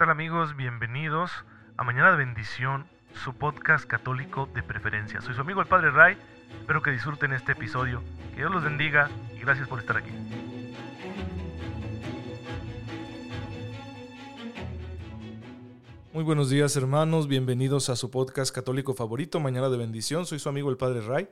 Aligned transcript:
tal 0.00 0.08
amigos? 0.08 0.56
Bienvenidos 0.56 1.30
a 1.76 1.84
Mañana 1.84 2.12
de 2.12 2.16
Bendición, 2.16 2.86
su 3.22 3.34
podcast 3.34 3.84
católico 3.84 4.48
de 4.54 4.62
preferencia. 4.62 5.20
Soy 5.20 5.34
su 5.34 5.42
amigo 5.42 5.60
el 5.60 5.66
Padre 5.66 5.90
Ray, 5.90 6.16
espero 6.58 6.80
que 6.80 6.90
disfruten 6.90 7.34
este 7.34 7.52
episodio, 7.52 8.02
que 8.30 8.36
Dios 8.36 8.50
los 8.50 8.64
bendiga 8.64 9.10
y 9.36 9.40
gracias 9.40 9.68
por 9.68 9.78
estar 9.78 9.98
aquí. 9.98 10.10
Muy 16.14 16.24
buenos 16.24 16.48
días 16.48 16.74
hermanos, 16.76 17.28
bienvenidos 17.28 17.90
a 17.90 17.96
su 17.96 18.10
podcast 18.10 18.54
católico 18.54 18.94
favorito, 18.94 19.38
Mañana 19.38 19.68
de 19.68 19.76
Bendición. 19.76 20.24
Soy 20.24 20.38
su 20.38 20.48
amigo 20.48 20.70
el 20.70 20.78
Padre 20.78 21.02
Ray. 21.02 21.28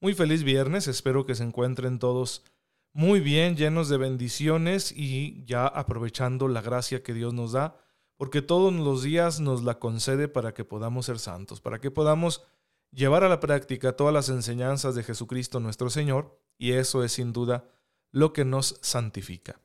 Muy 0.00 0.14
feliz 0.14 0.42
viernes, 0.42 0.88
espero 0.88 1.26
que 1.26 1.34
se 1.34 1.44
encuentren 1.44 1.98
todos 1.98 2.46
muy 2.94 3.20
bien, 3.20 3.56
llenos 3.56 3.90
de 3.90 3.98
bendiciones 3.98 4.90
y 4.90 5.44
ya 5.44 5.66
aprovechando 5.66 6.48
la 6.48 6.62
gracia 6.62 7.02
que 7.02 7.12
Dios 7.12 7.34
nos 7.34 7.52
da 7.52 7.76
porque 8.16 8.42
todos 8.42 8.72
los 8.72 9.02
días 9.02 9.40
nos 9.40 9.62
la 9.62 9.78
concede 9.78 10.28
para 10.28 10.54
que 10.54 10.64
podamos 10.64 11.06
ser 11.06 11.18
santos, 11.18 11.60
para 11.60 11.80
que 11.80 11.90
podamos 11.90 12.42
llevar 12.90 13.24
a 13.24 13.28
la 13.28 13.40
práctica 13.40 13.94
todas 13.94 14.14
las 14.14 14.28
enseñanzas 14.28 14.94
de 14.94 15.02
Jesucristo 15.02 15.60
nuestro 15.60 15.90
Señor, 15.90 16.40
y 16.58 16.72
eso 16.72 17.04
es 17.04 17.12
sin 17.12 17.32
duda 17.32 17.68
lo 18.10 18.32
que 18.32 18.44
nos 18.44 18.78
santifica. 18.80 19.60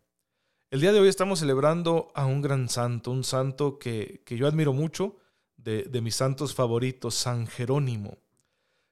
El 0.69 0.81
día 0.81 0.91
de 0.91 0.99
hoy 0.99 1.07
estamos 1.07 1.39
celebrando 1.39 2.11
a 2.13 2.25
un 2.25 2.41
gran 2.41 2.67
santo, 2.69 3.11
un 3.11 3.23
santo 3.23 3.77
que, 3.77 4.23
yo 4.27 4.47
admiro 4.47 4.73
mucho, 4.73 5.17
de, 5.55 5.83
de 5.83 6.01
mis 6.01 6.15
santos 6.15 6.53
favoritos, 6.53 7.15
San 7.15 7.47
Jerónimo. 7.47 8.17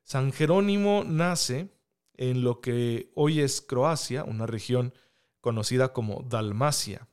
San 0.04 0.32
Jerónimo 0.32 1.04
nace 1.06 1.74
en 2.16 2.44
lo 2.44 2.62
que 2.62 3.12
hoy 3.16 3.42
es 3.42 3.62
Croacia, 3.62 4.24
una 4.24 4.46
región 4.46 4.94
conocida 5.42 5.94
como 5.94 6.24
Dalmacia 6.24 7.10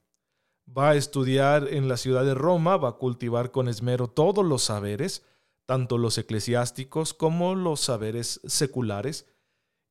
va 0.66 0.90
a 0.90 0.94
estudiar 0.96 1.68
en 1.68 1.88
la 1.88 1.96
ciudad 1.96 2.24
de 2.24 2.34
Roma, 2.34 2.76
va 2.76 2.90
a 2.90 2.96
cultivar 2.96 3.50
con 3.50 3.68
esmero 3.68 4.08
todos 4.08 4.44
los 4.44 4.62
saberes, 4.62 5.24
tanto 5.64 5.98
los 5.98 6.18
eclesiásticos 6.18 7.14
como 7.14 7.54
los 7.54 7.80
saberes 7.80 8.40
seculares, 8.44 9.26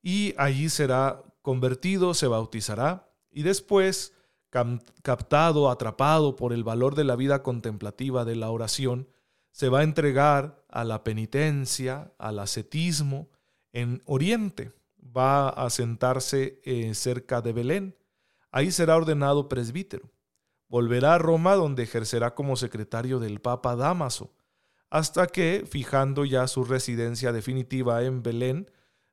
y 0.02 0.34
allí 0.38 0.68
será 0.68 1.22
convertido, 1.42 2.14
se 2.14 2.26
bautizará, 2.26 3.10
y 3.30 3.42
después, 3.42 4.14
captado, 5.02 5.70
atrapado 5.70 6.36
por 6.36 6.52
el 6.52 6.64
valor 6.64 6.94
de 6.94 7.04
la 7.04 7.16
vida 7.16 7.42
contemplativa 7.42 8.24
de 8.24 8.36
la 8.36 8.50
oración, 8.50 9.08
se 9.50 9.68
va 9.68 9.80
a 9.80 9.84
entregar 9.84 10.62
a 10.68 10.84
la 10.84 11.02
penitencia, 11.02 12.12
al 12.18 12.38
ascetismo, 12.38 13.30
en 13.72 14.02
Oriente. 14.04 14.72
Va 15.16 15.48
a 15.48 15.70
sentarse 15.70 16.60
eh, 16.64 16.94
cerca 16.94 17.40
de 17.40 17.52
Belén. 17.52 17.96
Ahí 18.50 18.70
será 18.70 18.96
ordenado 18.96 19.48
presbítero. 19.48 20.10
Volverá 20.68 21.14
a 21.14 21.18
Roma 21.18 21.54
donde 21.54 21.84
ejercerá 21.84 22.34
como 22.34 22.56
secretario 22.56 23.20
del 23.20 23.40
Papa 23.40 23.76
Damaso, 23.76 24.34
hasta 24.90 25.26
que, 25.26 25.64
fijando 25.68 26.24
ya 26.24 26.46
su 26.48 26.64
residencia 26.64 27.32
definitiva 27.32 28.02
en 28.02 28.22
Belén, 28.22 28.70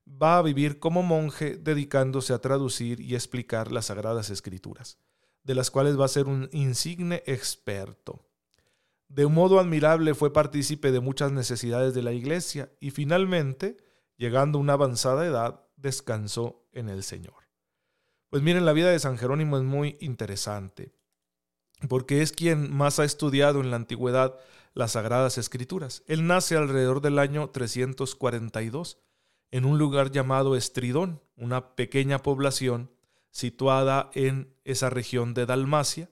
va 0.08 0.38
a 0.38 0.42
vivir 0.42 0.80
como 0.80 1.04
monje 1.04 1.58
dedicándose 1.58 2.34
a 2.34 2.40
traducir 2.40 3.00
y 3.00 3.16
explicar 3.16 3.72
las 3.72 3.86
Sagradas 3.86 4.30
Escrituras, 4.30 4.98
de 5.44 5.56
las 5.56 5.72
cuales 5.72 6.00
va 6.00 6.06
a 6.06 6.10
ser 6.10 6.28
un 6.28 6.50
insigne 6.52 7.24
experto. 7.26 8.26
De 9.08 9.26
un 9.26 9.34
modo 9.34 9.60
admirable 9.60 10.16
fue 10.16 10.34
partícipe 10.34 10.92
de 10.92 11.00
muchas 11.00 11.32
necesidades 11.32 11.94
de 11.94 12.02
la 12.02 12.14
Iglesia 12.14 12.72
y 12.80 12.92
finalmente, 12.92 13.78
llegando 14.18 14.58
a 14.58 14.62
una 14.62 14.74
avanzada 14.74 15.26
edad, 15.26 15.68
descansó 15.76 16.66
en 16.72 16.90
el 16.90 17.04
Señor. 17.04 17.36
Pues 18.30 18.42
miren, 18.42 18.66
la 18.66 18.74
vida 18.74 18.90
de 18.90 19.00
San 19.00 19.18
Jerónimo 19.18 19.58
es 19.58 19.64
muy 19.64 19.98
interesante 20.00 20.94
porque 21.88 22.22
es 22.22 22.32
quien 22.32 22.76
más 22.76 23.00
ha 23.00 23.06
estudiado 23.06 23.62
en 23.62 23.70
la 23.70 23.78
antigüedad 23.78 24.38
las 24.74 24.94
Sagradas 24.94 25.38
Escrituras. 25.38 26.04
Él 26.08 26.26
nace 26.28 26.56
alrededor 26.56 27.02
del 27.02 27.20
año 27.20 27.50
342 27.50 28.98
en 29.52 29.66
un 29.66 29.78
lugar 29.78 30.12
llamado 30.12 30.56
Estridón, 30.56 31.22
una 31.36 31.76
pequeña 31.76 32.20
población 32.20 32.90
situada 33.30 34.10
en 34.14 34.56
esa 34.64 34.90
región 34.90 35.34
de 35.34 35.46
Dalmacia 35.46 36.10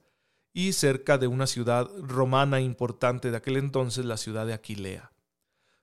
y 0.52 0.72
cerca 0.72 1.18
de 1.18 1.26
una 1.26 1.46
ciudad 1.46 1.90
romana 1.98 2.60
importante 2.60 3.30
de 3.30 3.36
aquel 3.36 3.56
entonces, 3.56 4.04
la 4.04 4.16
ciudad 4.16 4.46
de 4.46 4.52
Aquilea. 4.52 5.12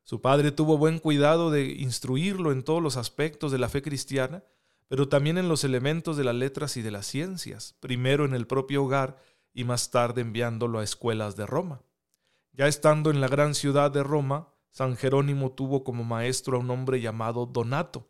Su 0.03 0.22
padre 0.22 0.52
tuvo 0.52 0.78
buen 0.78 1.00
cuidado 1.00 1.52
de 1.52 1.66
instruirlo 1.66 2.52
en 2.52 2.64
todos 2.64 2.81
los 2.81 2.97
aspectos 2.97 3.52
de 3.52 3.58
la 3.58 3.69
fe 3.69 3.81
cristiana, 3.81 4.44
pero 4.88 5.08
también 5.08 5.38
en 5.38 5.50
los 5.50 5.64
elementos 5.64 6.18
de 6.18 6.24
las 6.24 6.35
letras 6.35 6.78
y 6.78 6.81
de 6.81 6.91
las 6.91 7.06
ciencias, 7.06 7.75
primero 7.80 8.25
en 8.25 8.34
el 8.34 8.47
propio 8.47 8.84
hogar 8.84 9.22
y 9.54 9.64
más 9.64 9.92
tarde 9.92 10.22
enviándolo 10.22 10.80
a 10.80 10.84
escuelas 10.84 11.36
de 11.36 11.46
Roma. 11.46 11.82
Ya 12.54 12.68
estando 12.68 13.10
en 13.10 13.22
la 13.22 13.28
gran 13.28 13.56
ciudad 13.56 13.92
de 13.92 14.04
Roma, 14.04 14.54
San 14.70 14.96
Jerónimo 14.98 15.52
tuvo 15.52 15.84
como 15.84 16.04
maestro 16.04 16.58
a 16.58 16.60
un 16.60 16.70
hombre 16.70 17.02
llamado 17.02 17.46
Donato, 17.46 18.08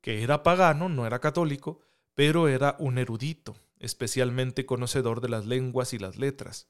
que 0.00 0.22
era 0.22 0.42
pagano, 0.42 0.88
no 0.88 1.06
era 1.06 1.20
católico, 1.20 1.80
pero 2.14 2.48
era 2.48 2.76
un 2.78 2.98
erudito, 2.98 3.56
especialmente 3.78 4.66
conocedor 4.66 5.20
de 5.20 5.28
las 5.28 5.46
lenguas 5.46 5.92
y 5.92 5.98
las 5.98 6.16
letras. 6.16 6.68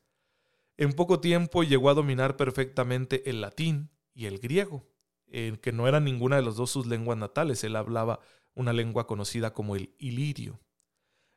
En 0.77 0.93
poco 0.93 1.21
tiempo 1.21 1.63
llegó 1.63 1.91
a 1.91 1.95
dominar 1.95 2.37
perfectamente 2.37 3.29
el 3.31 3.41
latín 3.41 3.91
y 4.15 4.27
el 4.27 4.39
griego, 4.39 4.87
que 5.27 5.73
no 5.73 5.87
era 5.87 6.01
ninguna 6.01 6.37
de 6.37 6.43
las 6.43 6.57
dos 6.57 6.71
sus 6.71 6.87
lenguas 6.87 7.19
natales, 7.19 7.63
él 7.65 7.77
hablaba 7.77 8.21
una 8.55 8.73
lengua 8.73 9.07
conocida 9.07 9.53
como 9.55 9.77
el 9.77 9.95
ilirio. 9.99 10.59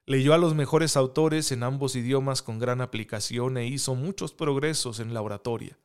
Leyó 0.06 0.34
a 0.34 0.38
los 0.38 0.54
mejores 0.54 0.98
autores 0.98 1.52
en 1.52 1.64
ambos 1.64 1.96
idiomas 1.96 2.42
con 2.42 2.60
gran 2.60 2.82
aplicación 2.82 3.58
e 3.58 3.68
hizo 3.68 3.96
muchos 3.96 4.34
progresos 4.34 5.00
en 5.00 5.14
la 5.14 5.22
oratoria. 5.22 5.80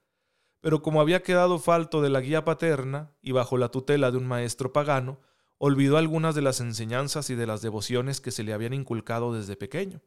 Pero 0.60 0.82
como 0.82 1.00
había 1.00 1.22
quedado 1.22 1.60
falto 1.60 2.02
de 2.02 2.10
la 2.10 2.20
guía 2.20 2.44
paterna 2.44 3.12
y 3.22 3.30
bajo 3.30 3.56
la 3.58 3.68
tutela 3.68 4.10
de 4.10 4.18
un 4.18 4.26
maestro 4.26 4.72
pagano, 4.72 5.20
olvidó 5.58 5.98
algunas 5.98 6.34
de 6.34 6.42
las 6.42 6.60
enseñanzas 6.60 7.30
y 7.30 7.36
de 7.36 7.46
las 7.46 7.62
devociones 7.62 8.20
que 8.20 8.32
se 8.32 8.42
le 8.42 8.52
habían 8.52 8.74
inculcado 8.74 9.32
desde 9.32 9.56
pequeño. 9.56 10.02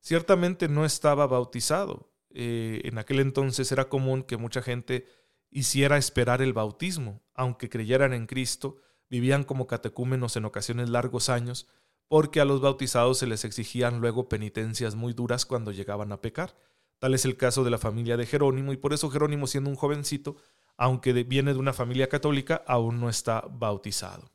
Ciertamente 0.00 0.68
no 0.68 0.84
estaba 0.84 1.26
bautizado. 1.26 2.12
Eh, 2.30 2.82
en 2.84 2.98
aquel 2.98 3.20
entonces 3.20 3.70
era 3.70 3.88
común 3.88 4.22
que 4.24 4.36
mucha 4.36 4.62
gente 4.62 5.06
hiciera 5.50 5.96
esperar 5.96 6.42
el 6.42 6.52
bautismo, 6.52 7.22
aunque 7.34 7.68
creyeran 7.68 8.12
en 8.12 8.26
Cristo, 8.26 8.78
vivían 9.08 9.44
como 9.44 9.66
catecúmenos 9.66 10.36
en 10.36 10.44
ocasiones 10.44 10.90
largos 10.90 11.28
años, 11.28 11.68
porque 12.08 12.40
a 12.40 12.44
los 12.44 12.60
bautizados 12.60 13.18
se 13.18 13.26
les 13.26 13.44
exigían 13.44 14.00
luego 14.00 14.28
penitencias 14.28 14.94
muy 14.94 15.12
duras 15.12 15.46
cuando 15.46 15.72
llegaban 15.72 16.10
a 16.12 16.20
pecar. 16.20 16.56
Tal 16.98 17.14
es 17.14 17.24
el 17.24 17.36
caso 17.36 17.62
de 17.62 17.70
la 17.70 17.78
familia 17.78 18.16
de 18.16 18.26
Jerónimo, 18.26 18.72
y 18.72 18.76
por 18.76 18.92
eso 18.92 19.10
Jerónimo, 19.10 19.46
siendo 19.46 19.70
un 19.70 19.76
jovencito, 19.76 20.36
aunque 20.76 21.12
viene 21.12 21.52
de 21.52 21.58
una 21.58 21.72
familia 21.72 22.08
católica, 22.08 22.62
aún 22.66 23.00
no 23.00 23.08
está 23.08 23.44
bautizado. 23.48 24.30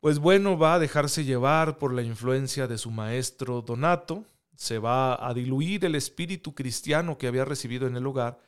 Pues 0.00 0.18
bueno, 0.18 0.58
va 0.58 0.74
a 0.74 0.78
dejarse 0.78 1.24
llevar 1.24 1.78
por 1.78 1.92
la 1.92 2.02
influencia 2.02 2.66
de 2.66 2.78
su 2.78 2.90
maestro 2.90 3.62
Donato, 3.62 4.24
se 4.56 4.78
va 4.78 5.26
a 5.26 5.32
diluir 5.34 5.84
el 5.84 5.94
espíritu 5.94 6.54
cristiano 6.54 7.16
que 7.16 7.26
había 7.26 7.44
recibido 7.44 7.86
en 7.86 7.96
el 7.96 8.06
hogar 8.06 8.38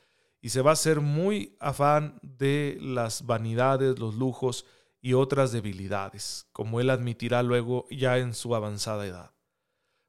y 0.43 0.51
se 0.51 0.61
va 0.61 0.71
a 0.71 0.75
hacer 0.75 1.01
muy 1.01 1.57
afán 1.61 2.19
de 2.23 2.77
las 2.81 3.25
vanidades, 3.25 3.99
los 3.99 4.17
lujos 4.17 4.67
y 5.03 5.15
otras 5.15 5.51
debilidades, 5.51 6.47
como 6.53 6.81
él 6.81 6.89
admitirá 6.89 7.43
luego 7.43 7.87
ya 7.91 8.19
en 8.19 8.35
su 8.35 8.55
avanzada 8.55 9.05
edad. 9.05 9.33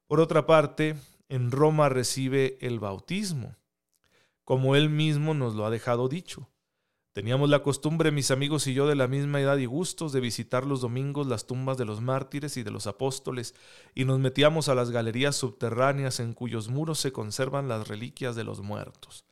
Por 0.06 0.20
otra 0.20 0.46
parte, 0.46 0.96
en 1.28 1.50
Roma 1.50 1.88
recibe 1.88 2.56
el 2.60 2.78
bautismo, 2.78 3.56
como 4.44 4.76
él 4.76 4.88
mismo 4.88 5.34
nos 5.34 5.54
lo 5.56 5.66
ha 5.66 5.70
dejado 5.70 6.08
dicho. 6.08 6.48
Teníamos 7.12 7.48
la 7.50 7.62
costumbre, 7.62 8.12
mis 8.12 8.30
amigos 8.30 8.66
y 8.66 8.74
yo, 8.74 8.86
de 8.86 8.94
la 8.94 9.08
misma 9.08 9.40
edad 9.40 9.56
y 9.56 9.66
gustos, 9.66 10.12
de 10.12 10.20
visitar 10.20 10.64
los 10.64 10.80
domingos 10.80 11.26
las 11.26 11.46
tumbas 11.46 11.76
de 11.76 11.84
los 11.84 12.00
mártires 12.00 12.56
y 12.56 12.62
de 12.62 12.70
los 12.70 12.86
apóstoles, 12.86 13.54
y 13.94 14.04
nos 14.04 14.20
metíamos 14.20 14.68
a 14.68 14.74
las 14.76 14.90
galerías 14.90 15.34
subterráneas 15.34 16.20
en 16.20 16.34
cuyos 16.34 16.68
muros 16.68 17.00
se 17.00 17.12
conservan 17.12 17.68
las 17.68 17.88
reliquias 17.88 18.36
de 18.36 18.44
los 18.44 18.60
muertos. 18.60 19.24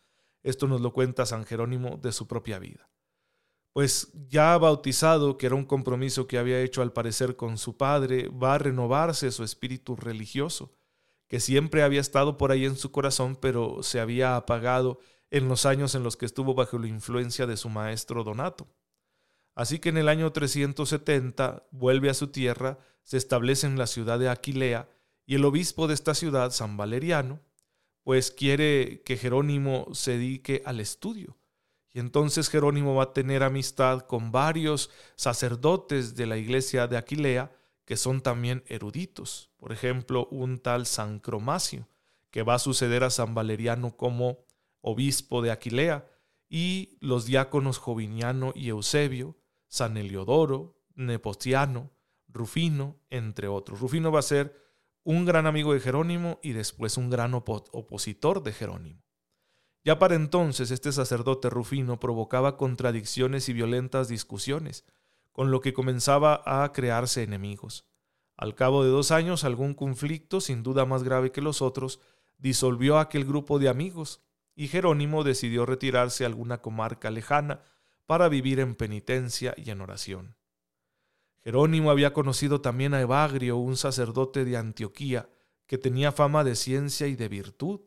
Esto 0.43 0.67
nos 0.67 0.81
lo 0.81 0.93
cuenta 0.93 1.27
San 1.27 1.45
Jerónimo 1.45 1.99
de 2.03 2.11
su 2.11 2.27
propia 2.27 2.59
vida 2.59 2.92
pues 3.73 4.13
ya 4.29 4.57
bautizado, 4.59 5.39
que 5.39 5.47
era 5.47 5.55
un 5.55 5.65
compromiso 5.65 6.27
que 6.27 6.39
había 6.39 6.61
hecho 6.61 6.83
al 6.83 6.93
parecer 6.93 7.37
con 7.37 7.57
su 7.57 7.77
padre, 7.77 8.29
va 8.29 8.55
a 8.55 8.59
renovarse 8.59 9.31
su 9.31 9.45
espíritu 9.45 9.97
religioso, 9.97 10.73
que 11.27 11.41
siempre 11.41 11.83
había 11.83 12.01
estado 12.01 12.37
por 12.37 12.53
ahí 12.53 12.67
en 12.67 12.77
su 12.77 12.93
corazón, 12.93 13.37
pero 13.37 13.83
se 13.83 14.01
había 14.01 14.37
apagado 14.37 14.99
en 15.31 15.49
los 15.49 15.65
años 15.65 15.95
en 15.95 16.03
los 16.03 16.19
que 16.19 16.27
estuvo 16.27 16.55
bajo 16.55 16.79
la 16.79 16.89
influencia 16.89 17.47
de 17.47 17.57
su 17.57 17.71
maestro 17.71 18.25
Donato. 18.25 18.69
Así 19.55 19.79
que 19.79 19.89
en 19.89 19.97
el 19.97 20.09
año 20.09 20.33
370 20.33 21.67
vuelve 21.71 22.11
a 22.11 22.15
su 22.15 22.29
tierra, 22.29 22.79
se 23.05 23.17
establece 23.17 23.67
en 23.67 23.79
la 23.79 23.87
ciudad 23.87 24.19
de 24.19 24.29
Aquilea, 24.29 24.91
y 25.25 25.37
el 25.37 25.45
obispo 25.47 25.89
de 25.89 25.95
esta 25.95 26.15
ciudad, 26.15 26.51
San 26.51 26.77
Valeriano, 26.77 27.41
pues 28.03 28.31
quiere 28.31 29.03
que 29.03 29.17
Jerónimo 29.17 29.87
se 29.93 30.13
dedique 30.13 30.63
al 30.67 30.81
estudio 30.81 31.39
y 31.93 32.01
entonces 32.01 32.49
Jerónimo 32.49 32.95
va 32.95 33.05
a 33.05 33.13
tener 33.13 33.43
amistad 33.43 34.01
con 34.01 34.33
varios 34.33 34.91
sacerdotes 35.17 36.15
de 36.15 36.27
la 36.27 36.39
iglesia 36.39 36.87
de 36.87 36.97
Aquilea 36.97 37.53
que 37.85 37.97
son 37.97 38.21
también 38.21 38.63
eruditos. 38.67 39.51
Por 39.57 39.73
ejemplo, 39.73 40.27
un 40.31 40.59
tal 40.59 40.87
San 40.87 41.19
Cromacio, 41.19 41.89
que 42.31 42.43
va 42.43 42.55
a 42.55 42.59
suceder 42.59 43.05
a 43.05 43.11
San 43.11 43.35
Valeriano 43.35 43.97
como 43.97 44.39
obispo 44.81 45.43
de 45.43 45.51
Aquilea, 45.51 46.07
y 46.49 46.99
los 47.01 47.25
diáconos 47.25 47.79
Joviniano 47.79 48.53
y 48.55 48.69
Eusebio, 48.69 49.39
San 49.69 49.97
Eliodoro, 49.97 50.79
Nepotiano, 50.95 51.91
Rufino, 52.29 53.01
entre 53.11 53.49
otros. 53.49 53.81
Rufino 53.81 54.13
va 54.13 54.19
a 54.19 54.23
ser 54.23 54.55
un 55.03 55.25
gran 55.25 55.47
amigo 55.47 55.73
de 55.73 55.81
Jerónimo 55.81 56.39
y 56.43 56.53
después 56.53 56.97
un 56.97 57.11
gran 57.11 57.35
opositor 57.35 58.43
de 58.43 58.53
Jerónimo. 58.53 59.03
Ya 59.85 59.99
para 59.99 60.15
entonces 60.15 60.71
este 60.71 60.93
sacerdote 60.93 61.51
Rufino 61.51 61.99
provocaba 61.99 62.57
contradicciones 62.57 63.49
y 63.49 63.53
violentas 63.53 64.09
discusiones, 64.09 64.85
con 65.33 65.51
lo 65.51 65.61
que 65.61 65.73
comenzaba 65.73 66.43
a 66.45 66.73
crearse 66.73 67.23
enemigos. 67.23 67.85
Al 68.37 68.55
cabo 68.55 68.85
de 68.85 68.91
dos 68.91 69.11
años, 69.11 69.45
algún 69.45 69.75
conflicto, 69.75 70.41
sin 70.41 70.63
duda 70.63 70.85
más 70.85 71.03
grave 71.03 71.33
que 71.33 71.41
los 71.41 71.63
otros, 71.63 72.01
disolvió 72.39 72.99
aquel 72.99 73.25
grupo 73.25 73.59
de 73.59 73.69
amigos, 73.69 74.21
y 74.55 74.69
Jerónimo 74.69 75.25
decidió 75.25 75.67
retirarse 75.67 76.25
a 76.25 76.27
alguna 76.27 76.61
comarca 76.61 77.11
lejana 77.11 77.63
para 78.07 78.29
vivir 78.29 78.61
en 78.61 78.75
penitencia 78.75 79.55
y 79.57 79.71
en 79.71 79.81
oración. 79.81 80.37
Jerónimo 81.43 81.91
había 81.91 82.13
conocido 82.13 82.61
también 82.61 82.95
a 82.95 83.01
Evagrio, 83.01 83.57
un 83.57 83.77
sacerdote 83.77 84.45
de 84.45 84.57
Antioquía, 84.57 85.29
que 85.67 85.79
tenía 85.79 86.13
fama 86.13 86.45
de 86.45 86.55
ciencia 86.55 87.07
y 87.07 87.17
de 87.17 87.29
virtud, 87.29 87.81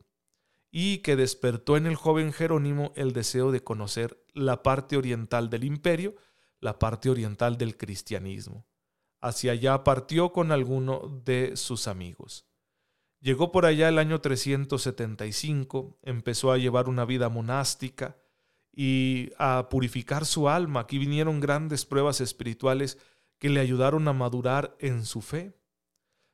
y 0.77 0.98
que 0.98 1.16
despertó 1.16 1.77
en 1.77 1.86
el 1.86 1.95
joven 1.95 2.33
Jerónimo 2.33 2.92
el 2.98 3.13
deseo 3.13 3.54
de 3.54 3.63
conocer 3.63 4.22
la 4.33 4.62
parte 4.62 4.98
oriental 4.98 5.50
del 5.50 5.63
imperio, 5.63 6.18
la 6.60 6.80
parte 6.80 7.10
oriental 7.10 7.57
del 7.57 7.77
cristianismo. 7.77 8.68
Hacia 9.22 9.54
allá 9.54 9.86
partió 9.86 10.33
con 10.33 10.51
alguno 10.51 11.22
de 11.24 11.56
sus 11.56 11.88
amigos. 11.88 12.45
Llegó 13.22 13.54
por 13.54 13.66
allá 13.66 13.88
el 13.88 13.98
año 13.98 14.19
375, 14.19 15.98
empezó 16.01 16.51
a 16.51 16.57
llevar 16.57 16.89
una 16.89 17.06
vida 17.06 17.30
monástica 17.30 18.18
y 18.74 19.31
a 19.38 19.69
purificar 19.69 20.25
su 20.25 20.50
alma. 20.50 20.81
Aquí 20.81 20.98
vinieron 20.98 21.39
grandes 21.39 21.86
pruebas 21.86 22.19
espirituales 22.19 22.98
que 23.39 23.48
le 23.48 23.62
ayudaron 23.62 24.10
a 24.10 24.13
madurar 24.13 24.75
en 24.80 25.06
su 25.06 25.21
fe. 25.21 25.57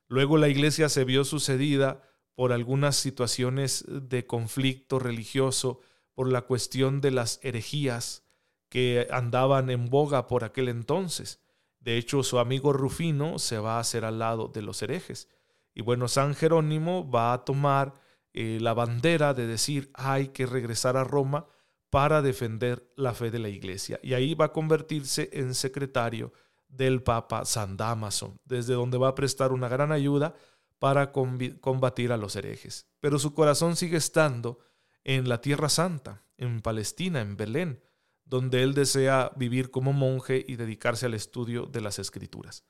Luego 0.07 0.39
la 0.39 0.49
iglesia 0.49 0.89
se 0.89 1.03
vio 1.03 1.25
sucedida 1.25 2.10
por 2.36 2.54
algunas 2.54 2.95
situaciones 2.95 3.86
de 3.88 4.25
conflicto 4.25 5.00
religioso, 5.00 5.80
por 6.13 6.31
la 6.31 6.42
cuestión 6.42 7.01
de 7.01 7.12
las 7.12 7.39
herejías 7.44 8.24
que 8.69 9.07
andaban 9.12 9.69
en 9.69 9.89
boga 9.89 10.28
por 10.28 10.44
aquel 10.44 10.69
entonces. 10.69 11.42
De 11.80 11.98
hecho, 11.98 12.24
su 12.24 12.39
amigo 12.39 12.74
Rufino 12.74 13.39
se 13.39 13.57
va 13.57 13.78
a 13.78 13.80
hacer 13.80 14.06
al 14.06 14.19
lado 14.19 14.48
de 14.48 14.62
los 14.62 14.81
herejes. 14.81 15.28
Y 15.74 15.81
bueno, 15.81 16.07
San 16.07 16.36
Jerónimo 16.36 17.10
va 17.10 17.33
a 17.33 17.44
tomar 17.44 17.94
eh, 18.33 18.60
la 18.62 18.74
bandera 18.74 19.33
de 19.33 19.48
decir 19.48 19.89
hay 19.94 20.30
que 20.30 20.45
regresar 20.45 20.95
a 20.95 21.04
Roma 21.04 21.48
para 21.89 22.22
defender 22.22 22.89
la 22.95 23.13
fe 23.13 23.31
de 23.31 23.39
la 23.39 23.50
iglesia. 23.50 24.00
Y 24.01 24.13
ahí 24.13 24.33
va 24.33 24.45
a 24.45 24.54
convertirse 24.54 25.30
en 25.33 25.54
secretario 25.54 26.31
del 26.69 27.04
Papa 27.04 27.44
San 27.44 27.75
Damaso, 27.75 28.39
desde 28.45 28.74
donde 28.74 28.98
va 28.98 29.10
a 29.10 29.16
prestar 29.16 29.51
una 29.51 29.68
gran 29.68 29.92
ayuda 29.92 30.36
para 30.81 31.12
combatir 31.12 32.12
a 32.12 32.18
los 32.18 32.36
herejes. 32.36 32.88
Pero 33.00 33.19
su 33.19 33.36
corazón 33.36 33.75
sigue 33.75 33.98
estando 33.98 34.57
en 35.04 35.30
la 35.30 35.39
Tierra 35.39 35.69
Santa, 35.69 36.24
en 36.38 36.60
Palestina, 36.63 37.22
en 37.22 37.38
Belén, 37.38 37.83
donde 38.25 38.63
él 38.63 38.74
desea 38.74 39.31
vivir 39.36 39.69
como 39.69 39.94
monje 39.94 40.44
y 40.48 40.56
dedicarse 40.56 41.06
al 41.06 41.13
estudio 41.13 41.68
de 41.68 41.81
las 41.81 42.00
escrituras. 42.00 42.66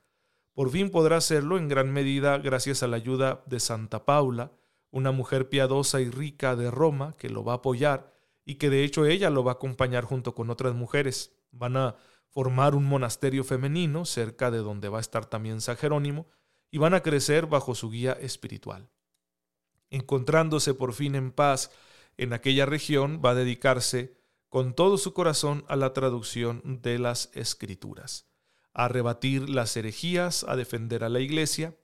Por 0.52 0.72
fin 0.72 0.90
podrá 0.90 1.16
hacerlo 1.16 1.58
en 1.58 1.70
gran 1.70 1.94
medida 1.94 2.38
gracias 2.40 2.84
a 2.84 2.88
la 2.88 2.98
ayuda 2.98 3.46
de 3.46 3.62
Santa 3.62 4.04
Paula, 4.04 4.52
una 4.90 5.14
mujer 5.14 5.48
piadosa 5.48 6.02
y 6.02 6.10
rica 6.10 6.58
de 6.58 6.70
Roma 6.70 7.16
que 7.18 7.30
lo 7.30 7.46
va 7.46 7.54
a 7.54 7.58
apoyar 7.58 8.14
y 8.44 8.56
que 8.56 8.70
de 8.70 8.84
hecho 8.84 9.06
ella 9.06 9.30
lo 9.30 9.46
va 9.46 9.54
a 9.54 9.56
acompañar 9.56 10.04
junto 10.04 10.36
con 10.36 10.50
otras 10.50 10.76
mujeres. 10.76 11.34
Van 11.52 11.78
a 11.78 11.96
formar 12.28 12.76
un 12.76 12.84
monasterio 12.84 13.46
femenino 13.46 14.04
cerca 14.04 14.52
de 14.52 14.58
donde 14.58 14.90
va 14.90 14.98
a 14.98 15.02
estar 15.02 15.28
también 15.28 15.62
San 15.62 15.78
Jerónimo 15.78 16.28
y 16.72 16.78
van 16.78 16.94
a 16.94 17.02
crecer 17.02 17.46
bajo 17.46 17.76
su 17.76 17.92
guía 17.92 18.14
espiritual. 18.14 18.90
Encontrándose 19.90 20.74
por 20.74 20.94
fin 20.94 21.16
en 21.16 21.32
paz 21.32 21.70
en 22.18 22.34
aquella 22.34 22.66
región, 22.66 23.22
va 23.24 23.32
a 23.32 23.36
dedicarse 23.36 24.18
con 24.50 24.74
todo 24.74 24.98
su 24.98 25.14
corazón 25.14 25.66
a 25.68 25.76
la 25.76 25.94
traducción 25.94 26.80
de 26.82 26.98
las 26.98 27.30
escrituras 27.34 28.32
a 28.74 28.88
rebatir 28.88 29.50
las 29.50 29.76
herejías, 29.76 30.46
a 30.48 30.56
defender 30.56 31.04
a 31.04 31.10
la 31.10 31.20
iglesia. 31.20 31.76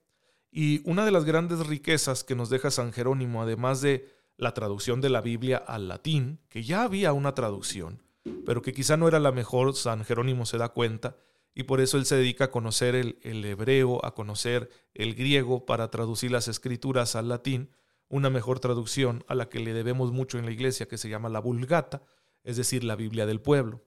Y 0.50 0.88
una 0.88 1.04
de 1.04 1.10
las 1.10 1.24
grandes 1.24 1.66
riquezas 1.66 2.24
que 2.24 2.34
nos 2.34 2.50
deja 2.50 2.70
San 2.70 2.92
Jerónimo, 2.92 3.42
además 3.42 3.80
de 3.80 4.08
la 4.36 4.54
traducción 4.54 5.00
de 5.00 5.10
la 5.10 5.20
Biblia 5.20 5.58
al 5.58 5.88
latín, 5.88 6.40
que 6.48 6.62
ya 6.62 6.84
había 6.84 7.12
una 7.12 7.34
traducción, 7.34 8.02
pero 8.46 8.62
que 8.62 8.72
quizá 8.72 8.96
no 8.96 9.08
era 9.08 9.18
la 9.18 9.32
mejor, 9.32 9.74
San 9.74 10.04
Jerónimo 10.04 10.46
se 10.46 10.58
da 10.58 10.70
cuenta, 10.70 11.16
y 11.54 11.64
por 11.64 11.80
eso 11.80 11.96
él 11.96 12.06
se 12.06 12.16
dedica 12.16 12.44
a 12.44 12.50
conocer 12.50 12.94
el, 12.94 13.18
el 13.22 13.44
hebreo, 13.44 14.04
a 14.04 14.14
conocer 14.14 14.70
el 14.94 15.14
griego 15.14 15.66
para 15.66 15.90
traducir 15.90 16.30
las 16.30 16.48
escrituras 16.48 17.16
al 17.16 17.28
latín, 17.28 17.70
una 18.08 18.30
mejor 18.30 18.60
traducción 18.60 19.24
a 19.28 19.34
la 19.34 19.48
que 19.48 19.60
le 19.60 19.72
debemos 19.72 20.12
mucho 20.12 20.38
en 20.38 20.46
la 20.46 20.52
iglesia, 20.52 20.88
que 20.88 20.98
se 20.98 21.08
llama 21.08 21.28
la 21.28 21.40
Vulgata, 21.40 22.02
es 22.44 22.56
decir, 22.56 22.84
la 22.84 22.96
Biblia 22.96 23.26
del 23.26 23.40
pueblo. 23.40 23.84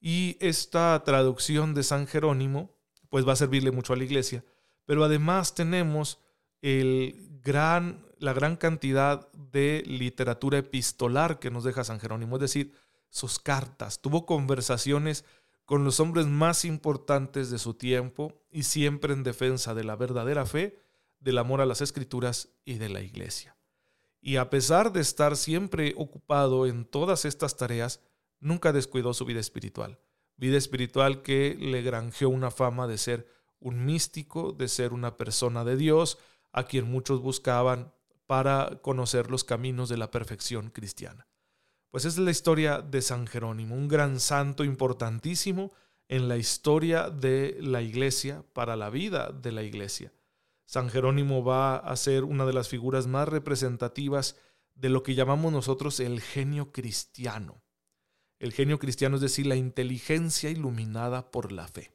Y 0.00 0.36
esta 0.40 1.02
traducción 1.04 1.74
de 1.74 1.82
San 1.82 2.06
Jerónimo, 2.06 2.74
pues 3.08 3.26
va 3.26 3.34
a 3.34 3.36
servirle 3.36 3.70
mucho 3.70 3.92
a 3.92 3.96
la 3.96 4.04
iglesia. 4.04 4.44
Pero 4.84 5.04
además 5.04 5.54
tenemos 5.54 6.18
el 6.60 7.28
gran, 7.42 8.04
la 8.18 8.32
gran 8.32 8.56
cantidad 8.56 9.30
de 9.32 9.82
literatura 9.86 10.58
epistolar 10.58 11.38
que 11.38 11.50
nos 11.50 11.64
deja 11.64 11.84
San 11.84 12.00
Jerónimo, 12.00 12.36
es 12.36 12.42
decir, 12.42 12.72
sus 13.10 13.38
cartas. 13.38 14.00
Tuvo 14.00 14.26
conversaciones 14.26 15.24
con 15.64 15.84
los 15.84 16.00
hombres 16.00 16.26
más 16.26 16.64
importantes 16.64 17.50
de 17.50 17.58
su 17.58 17.74
tiempo 17.74 18.42
y 18.50 18.64
siempre 18.64 19.12
en 19.12 19.22
defensa 19.22 19.74
de 19.74 19.84
la 19.84 19.96
verdadera 19.96 20.46
fe, 20.46 20.78
del 21.20 21.38
amor 21.38 21.60
a 21.60 21.66
las 21.66 21.80
escrituras 21.80 22.50
y 22.64 22.74
de 22.74 22.88
la 22.88 23.00
iglesia. 23.00 23.56
Y 24.20 24.36
a 24.36 24.50
pesar 24.50 24.92
de 24.92 25.00
estar 25.00 25.36
siempre 25.36 25.94
ocupado 25.96 26.66
en 26.66 26.84
todas 26.84 27.24
estas 27.24 27.56
tareas, 27.56 28.00
nunca 28.40 28.72
descuidó 28.72 29.14
su 29.14 29.24
vida 29.24 29.40
espiritual. 29.40 29.98
Vida 30.36 30.56
espiritual 30.56 31.22
que 31.22 31.56
le 31.58 31.82
granjeó 31.82 32.28
una 32.28 32.50
fama 32.50 32.86
de 32.86 32.98
ser 32.98 33.26
un 33.58 33.84
místico, 33.84 34.52
de 34.52 34.68
ser 34.68 34.92
una 34.92 35.16
persona 35.16 35.64
de 35.64 35.76
Dios, 35.76 36.18
a 36.52 36.64
quien 36.64 36.90
muchos 36.90 37.20
buscaban 37.20 37.92
para 38.26 38.80
conocer 38.82 39.30
los 39.30 39.44
caminos 39.44 39.88
de 39.88 39.96
la 39.96 40.10
perfección 40.10 40.70
cristiana. 40.70 41.26
Pues 41.92 42.06
es 42.06 42.16
la 42.16 42.30
historia 42.30 42.80
de 42.80 43.02
San 43.02 43.26
Jerónimo, 43.26 43.74
un 43.74 43.86
gran 43.86 44.18
santo 44.18 44.64
importantísimo 44.64 45.72
en 46.08 46.26
la 46.26 46.38
historia 46.38 47.10
de 47.10 47.58
la 47.60 47.82
iglesia, 47.82 48.46
para 48.54 48.76
la 48.76 48.88
vida 48.88 49.30
de 49.30 49.52
la 49.52 49.62
iglesia. 49.62 50.10
San 50.64 50.88
Jerónimo 50.88 51.44
va 51.44 51.76
a 51.76 51.94
ser 51.96 52.24
una 52.24 52.46
de 52.46 52.54
las 52.54 52.70
figuras 52.70 53.06
más 53.06 53.28
representativas 53.28 54.36
de 54.74 54.88
lo 54.88 55.02
que 55.02 55.14
llamamos 55.14 55.52
nosotros 55.52 56.00
el 56.00 56.22
genio 56.22 56.72
cristiano. 56.72 57.62
El 58.38 58.54
genio 58.54 58.78
cristiano 58.78 59.16
es 59.16 59.22
decir, 59.22 59.46
la 59.46 59.56
inteligencia 59.56 60.48
iluminada 60.48 61.30
por 61.30 61.52
la 61.52 61.68
fe. 61.68 61.92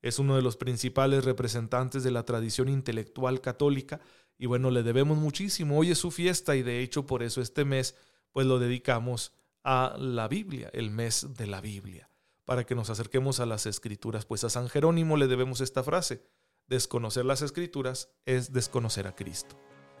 Es 0.00 0.18
uno 0.18 0.34
de 0.34 0.42
los 0.42 0.56
principales 0.56 1.24
representantes 1.24 2.02
de 2.02 2.10
la 2.10 2.24
tradición 2.24 2.68
intelectual 2.68 3.40
católica 3.40 4.00
y 4.36 4.46
bueno, 4.46 4.72
le 4.72 4.82
debemos 4.82 5.16
muchísimo. 5.16 5.78
Hoy 5.78 5.92
es 5.92 5.98
su 5.98 6.10
fiesta 6.10 6.56
y 6.56 6.64
de 6.64 6.80
hecho 6.80 7.06
por 7.06 7.22
eso 7.22 7.40
este 7.40 7.64
mes 7.64 7.94
pues 8.32 8.46
lo 8.46 8.58
dedicamos 8.58 9.32
a 9.64 9.94
la 9.98 10.28
Biblia, 10.28 10.70
el 10.72 10.90
mes 10.90 11.28
de 11.36 11.46
la 11.46 11.60
Biblia, 11.60 12.10
para 12.44 12.64
que 12.64 12.74
nos 12.74 12.90
acerquemos 12.90 13.40
a 13.40 13.46
las 13.46 13.66
escrituras. 13.66 14.26
Pues 14.26 14.44
a 14.44 14.50
San 14.50 14.68
Jerónimo 14.68 15.16
le 15.16 15.28
debemos 15.28 15.60
esta 15.60 15.82
frase, 15.82 16.26
desconocer 16.66 17.24
las 17.24 17.42
escrituras 17.42 18.10
es 18.26 18.52
desconocer 18.52 19.06
a 19.06 19.14
Cristo. 19.14 19.56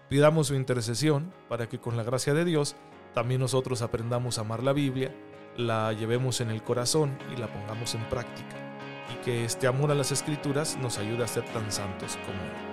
Pidamos 0.08 0.48
su 0.48 0.54
intercesión 0.54 1.32
para 1.48 1.68
que 1.68 1.78
con 1.78 1.96
la 1.96 2.02
gracia 2.02 2.34
de 2.34 2.44
Dios 2.44 2.76
también 3.14 3.40
nosotros 3.40 3.82
aprendamos 3.82 4.38
a 4.38 4.42
amar 4.42 4.62
la 4.62 4.72
Biblia 4.72 5.14
la 5.56 5.92
llevemos 5.92 6.40
en 6.40 6.50
el 6.50 6.62
corazón 6.62 7.18
y 7.34 7.38
la 7.38 7.52
pongamos 7.52 7.94
en 7.94 8.08
práctica, 8.08 8.56
y 9.12 9.24
que 9.24 9.44
este 9.44 9.66
amor 9.66 9.90
a 9.90 9.94
las 9.94 10.12
escrituras 10.12 10.76
nos 10.78 10.98
ayude 10.98 11.24
a 11.24 11.28
ser 11.28 11.44
tan 11.52 11.70
santos 11.70 12.18
como 12.26 12.42
Él. 12.42 12.71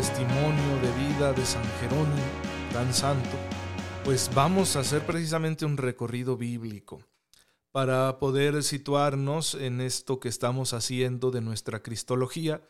Testimonio 0.00 0.80
de 0.80 1.08
vida 1.08 1.34
de 1.34 1.44
San 1.44 1.62
Jerónimo, 1.78 2.22
gran 2.72 2.94
santo, 2.94 3.36
pues 4.02 4.30
vamos 4.34 4.74
a 4.74 4.80
hacer 4.80 5.04
precisamente 5.04 5.66
un 5.66 5.76
recorrido 5.76 6.38
bíblico 6.38 7.02
para 7.70 8.18
poder 8.18 8.62
situarnos 8.62 9.54
en 9.54 9.82
esto 9.82 10.18
que 10.18 10.30
estamos 10.30 10.72
haciendo 10.72 11.30
de 11.30 11.42
nuestra 11.42 11.82
cristología, 11.82 12.66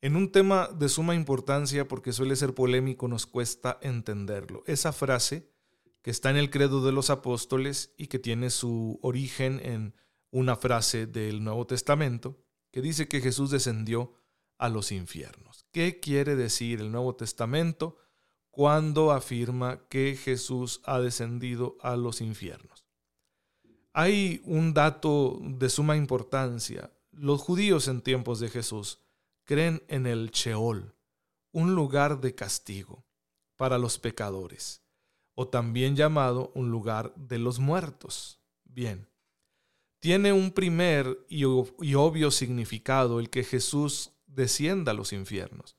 en 0.00 0.16
un 0.16 0.32
tema 0.32 0.68
de 0.76 0.88
suma 0.88 1.14
importancia 1.14 1.86
porque 1.86 2.12
suele 2.12 2.34
ser 2.34 2.52
polémico, 2.52 3.06
nos 3.06 3.26
cuesta 3.26 3.78
entenderlo. 3.80 4.64
Esa 4.66 4.92
frase 4.92 5.48
que 6.02 6.10
está 6.10 6.30
en 6.30 6.36
el 6.36 6.50
credo 6.50 6.84
de 6.84 6.90
los 6.90 7.10
apóstoles 7.10 7.94
y 7.96 8.08
que 8.08 8.18
tiene 8.18 8.50
su 8.50 8.98
origen 9.02 9.60
en 9.62 9.94
una 10.32 10.56
frase 10.56 11.06
del 11.06 11.44
Nuevo 11.44 11.64
Testamento, 11.68 12.42
que 12.72 12.82
dice 12.82 13.06
que 13.06 13.20
Jesús 13.20 13.52
descendió 13.52 14.14
a 14.58 14.68
los 14.68 14.92
infiernos. 14.92 15.66
¿Qué 15.72 16.00
quiere 16.00 16.36
decir 16.36 16.80
el 16.80 16.90
Nuevo 16.90 17.14
Testamento 17.16 17.96
cuando 18.50 19.12
afirma 19.12 19.86
que 19.88 20.16
Jesús 20.16 20.80
ha 20.84 21.00
descendido 21.00 21.76
a 21.80 21.96
los 21.96 22.20
infiernos? 22.20 22.86
Hay 23.92 24.42
un 24.44 24.74
dato 24.74 25.38
de 25.40 25.68
suma 25.68 25.96
importancia. 25.96 26.92
Los 27.12 27.40
judíos 27.42 27.88
en 27.88 28.02
tiempos 28.02 28.40
de 28.40 28.48
Jesús 28.48 29.00
creen 29.44 29.82
en 29.88 30.06
el 30.06 30.30
Sheol, 30.30 30.94
un 31.52 31.74
lugar 31.74 32.20
de 32.20 32.34
castigo 32.34 33.06
para 33.56 33.78
los 33.78 33.98
pecadores, 33.98 34.82
o 35.34 35.48
también 35.48 35.96
llamado 35.96 36.52
un 36.54 36.70
lugar 36.70 37.14
de 37.16 37.38
los 37.38 37.58
muertos. 37.58 38.42
Bien, 38.64 39.08
tiene 40.00 40.32
un 40.32 40.50
primer 40.52 41.24
y, 41.28 41.44
obvio 41.44 42.30
significado 42.30 43.18
el 43.18 43.30
que 43.30 43.44
Jesús 43.44 44.12
descienda 44.36 44.92
a 44.92 44.94
los 44.94 45.12
infiernos. 45.12 45.76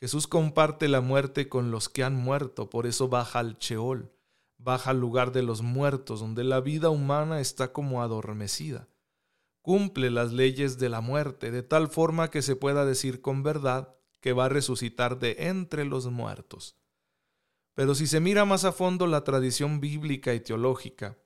Jesús 0.00 0.26
comparte 0.26 0.88
la 0.88 1.02
muerte 1.02 1.48
con 1.48 1.70
los 1.70 1.90
que 1.90 2.04
han 2.04 2.14
muerto, 2.14 2.70
por 2.70 2.86
eso 2.86 3.08
baja 3.08 3.40
al 3.40 3.58
Sheol 3.58 4.10
baja 4.58 4.90
al 4.90 5.00
lugar 5.00 5.32
de 5.32 5.42
los 5.42 5.62
muertos, 5.62 6.20
donde 6.20 6.44
la 6.44 6.60
vida 6.60 6.90
humana 6.90 7.40
está 7.40 7.72
como 7.72 8.02
adormecida. 8.02 8.88
Cumple 9.62 10.10
las 10.10 10.32
leyes 10.32 10.78
de 10.78 10.88
la 10.88 11.00
muerte, 11.00 11.50
de 11.50 11.62
tal 11.62 11.88
forma 11.88 12.30
que 12.30 12.42
se 12.42 12.56
pueda 12.56 12.84
decir 12.84 13.20
con 13.20 13.42
verdad 13.42 13.94
que 14.20 14.32
va 14.32 14.46
a 14.46 14.48
resucitar 14.48 15.18
de 15.18 15.36
entre 15.38 15.84
los 15.84 16.06
muertos. 16.06 16.76
Pero 17.74 17.94
si 17.94 18.08
se 18.08 18.18
mira 18.18 18.44
más 18.44 18.64
a 18.64 18.72
fondo 18.72 19.06
la 19.06 19.22
tradición 19.22 19.80
bíblica 19.80 20.34
y 20.34 20.40
teológica, 20.40 21.16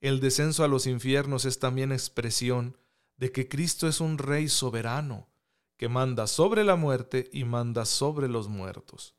el 0.00 0.20
descenso 0.20 0.64
a 0.64 0.68
los 0.68 0.86
infiernos 0.86 1.44
es 1.44 1.58
también 1.58 1.92
expresión 1.92 2.78
de 3.18 3.32
que 3.32 3.48
Cristo 3.48 3.86
es 3.86 4.00
un 4.00 4.16
rey 4.16 4.48
soberano, 4.48 5.28
que 5.80 5.88
manda 5.88 6.26
sobre 6.26 6.62
la 6.62 6.76
muerte 6.76 7.30
y 7.32 7.44
manda 7.44 7.86
sobre 7.86 8.28
los 8.28 8.48
muertos. 8.48 9.16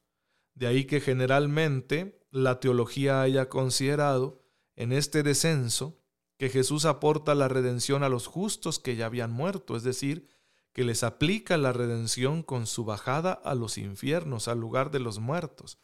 De 0.54 0.68
ahí 0.68 0.86
que 0.86 1.02
generalmente 1.02 2.24
la 2.30 2.60
teología 2.60 3.24
haya 3.24 3.50
considerado 3.50 4.44
en 4.76 4.92
este 4.92 5.24
descenso 5.24 6.04
que 6.38 6.50
Jesús 6.50 6.86
aporta 6.86 7.34
la 7.34 7.48
redención 7.48 8.04
a 8.04 8.10
los 8.10 8.28
justos 8.28 8.78
que 8.78 8.96
ya 8.96 9.08
habían 9.08 9.32
muerto, 9.32 9.76
es 9.76 9.82
decir, 9.82 10.30
que 10.72 10.84
les 10.84 11.02
aplica 11.02 11.58
la 11.58 11.74
redención 11.74 12.44
con 12.44 12.68
su 12.68 12.86
bajada 12.86 13.34
a 13.34 13.56
los 13.56 13.80
infiernos, 13.80 14.48
al 14.48 14.60
lugar 14.60 14.92
de 14.92 15.00
los 15.00 15.18
muertos. 15.18 15.80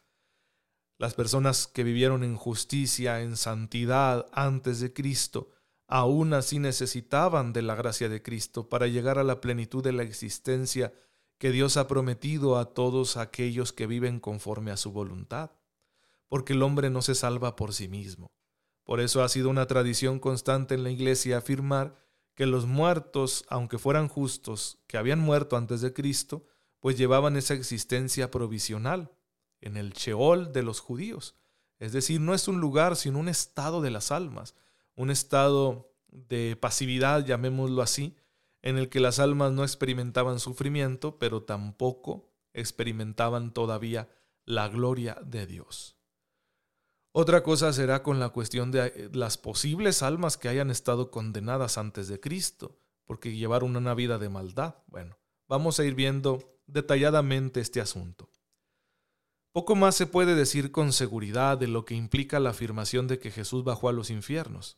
Las 0.96 1.14
personas 1.14 1.66
que 1.66 1.82
vivieron 1.82 2.22
en 2.22 2.36
justicia, 2.36 3.20
en 3.20 3.36
santidad 3.36 4.26
antes 4.30 4.78
de 4.78 4.92
Cristo, 4.92 5.50
aún 5.88 6.32
así 6.34 6.60
necesitaban 6.60 7.52
de 7.52 7.62
la 7.62 7.74
gracia 7.74 8.08
de 8.08 8.22
Cristo 8.22 8.68
para 8.68 8.86
llegar 8.86 9.18
a 9.18 9.24
la 9.24 9.40
plenitud 9.40 9.82
de 9.82 9.92
la 9.92 10.04
existencia 10.04 10.92
que 11.38 11.50
Dios 11.50 11.76
ha 11.76 11.88
prometido 11.88 12.58
a 12.58 12.72
todos 12.72 13.16
aquellos 13.16 13.72
que 13.72 13.88
viven 13.88 14.20
conforme 14.20 14.70
a 14.70 14.76
su 14.76 14.92
voluntad 14.92 15.50
porque 16.28 16.52
el 16.52 16.62
hombre 16.62 16.90
no 16.90 17.02
se 17.02 17.14
salva 17.14 17.56
por 17.56 17.74
sí 17.74 17.88
mismo. 17.88 18.30
Por 18.84 19.00
eso 19.00 19.22
ha 19.22 19.28
sido 19.28 19.50
una 19.50 19.66
tradición 19.66 20.18
constante 20.18 20.74
en 20.74 20.84
la 20.84 20.90
Iglesia 20.90 21.38
afirmar 21.38 21.96
que 22.34 22.46
los 22.46 22.66
muertos, 22.66 23.44
aunque 23.48 23.78
fueran 23.78 24.08
justos, 24.08 24.78
que 24.86 24.96
habían 24.96 25.18
muerto 25.18 25.56
antes 25.56 25.80
de 25.80 25.92
Cristo, 25.92 26.46
pues 26.80 26.96
llevaban 26.96 27.36
esa 27.36 27.54
existencia 27.54 28.30
provisional 28.30 29.10
en 29.60 29.76
el 29.76 29.92
Sheol 29.92 30.52
de 30.52 30.62
los 30.62 30.80
judíos. 30.80 31.34
Es 31.78 31.92
decir, 31.92 32.20
no 32.20 32.34
es 32.34 32.46
un 32.46 32.60
lugar, 32.60 32.96
sino 32.96 33.18
un 33.18 33.28
estado 33.28 33.80
de 33.80 33.90
las 33.90 34.12
almas, 34.12 34.54
un 34.98 35.10
estado 35.10 35.94
de 36.08 36.56
pasividad, 36.60 37.24
llamémoslo 37.24 37.82
así, 37.82 38.16
en 38.62 38.76
el 38.78 38.88
que 38.88 38.98
las 38.98 39.20
almas 39.20 39.52
no 39.52 39.62
experimentaban 39.62 40.40
sufrimiento, 40.40 41.18
pero 41.20 41.44
tampoco 41.44 42.28
experimentaban 42.52 43.54
todavía 43.54 44.08
la 44.44 44.66
gloria 44.68 45.16
de 45.24 45.46
Dios. 45.46 45.96
Otra 47.12 47.44
cosa 47.44 47.72
será 47.72 48.02
con 48.02 48.18
la 48.18 48.30
cuestión 48.30 48.72
de 48.72 48.86
eh, 48.86 49.10
las 49.12 49.38
posibles 49.38 50.02
almas 50.02 50.36
que 50.36 50.48
hayan 50.48 50.68
estado 50.68 51.12
condenadas 51.12 51.78
antes 51.78 52.08
de 52.08 52.18
Cristo, 52.18 52.80
porque 53.04 53.36
llevaron 53.36 53.76
una 53.76 53.94
vida 53.94 54.18
de 54.18 54.28
maldad. 54.28 54.74
Bueno, 54.88 55.16
vamos 55.46 55.78
a 55.78 55.84
ir 55.84 55.94
viendo 55.94 56.60
detalladamente 56.66 57.60
este 57.60 57.80
asunto. 57.80 58.30
Poco 59.52 59.76
más 59.76 59.94
se 59.94 60.06
puede 60.06 60.34
decir 60.34 60.72
con 60.72 60.92
seguridad 60.92 61.56
de 61.56 61.68
lo 61.68 61.84
que 61.84 61.94
implica 61.94 62.40
la 62.40 62.50
afirmación 62.50 63.06
de 63.06 63.20
que 63.20 63.30
Jesús 63.30 63.62
bajó 63.62 63.88
a 63.88 63.92
los 63.92 64.10
infiernos. 64.10 64.76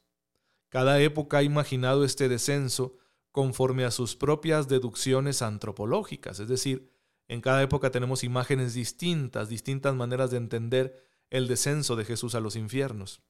Cada 0.71 1.01
época 1.01 1.39
ha 1.39 1.43
imaginado 1.43 2.05
este 2.05 2.29
descenso 2.29 2.97
conforme 3.33 3.85
a 3.85 3.91
sus 3.91 4.17
propias 4.17 4.69
deducciones 4.69 5.43
antropológicas, 5.43 6.41
es 6.41 6.49
decir, 6.49 6.91
en 7.29 7.41
cada 7.41 7.63
época 7.63 7.91
tenemos 7.91 8.25
imágenes 8.25 8.75
distintas, 8.75 9.49
distintas 9.49 9.95
maneras 9.95 10.31
de 10.31 10.39
entender 10.39 11.07
el 11.29 11.47
descenso 11.47 11.95
de 11.95 12.05
Jesús 12.05 12.35
a 12.35 12.41
los 12.41 12.57
infiernos. 12.57 13.23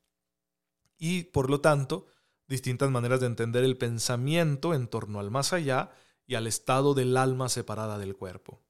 Y, 0.97 1.25
por 1.25 1.50
lo 1.50 1.61
tanto, 1.61 2.06
distintas 2.47 2.90
maneras 2.90 3.20
de 3.20 3.26
entender 3.26 3.64
el 3.64 3.76
pensamiento 3.76 4.73
en 4.75 4.87
torno 4.88 5.20
al 5.20 5.30
más 5.30 5.52
allá 5.52 5.90
y 6.26 6.35
al 6.35 6.47
estado 6.47 6.94
del 6.94 7.16
alma 7.16 7.49
separada 7.49 7.99
del 7.99 8.16
cuerpo. 8.16 8.62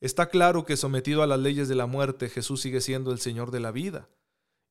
Está 0.00 0.28
claro 0.28 0.64
que 0.64 0.76
sometido 0.76 1.22
a 1.22 1.26
las 1.26 1.40
leyes 1.40 1.68
de 1.68 1.74
la 1.74 1.86
muerte 1.86 2.28
Jesús 2.28 2.60
sigue 2.60 2.82
siendo 2.82 3.12
el 3.12 3.20
Señor 3.20 3.50
de 3.50 3.60
la 3.60 3.72
vida, 3.72 4.10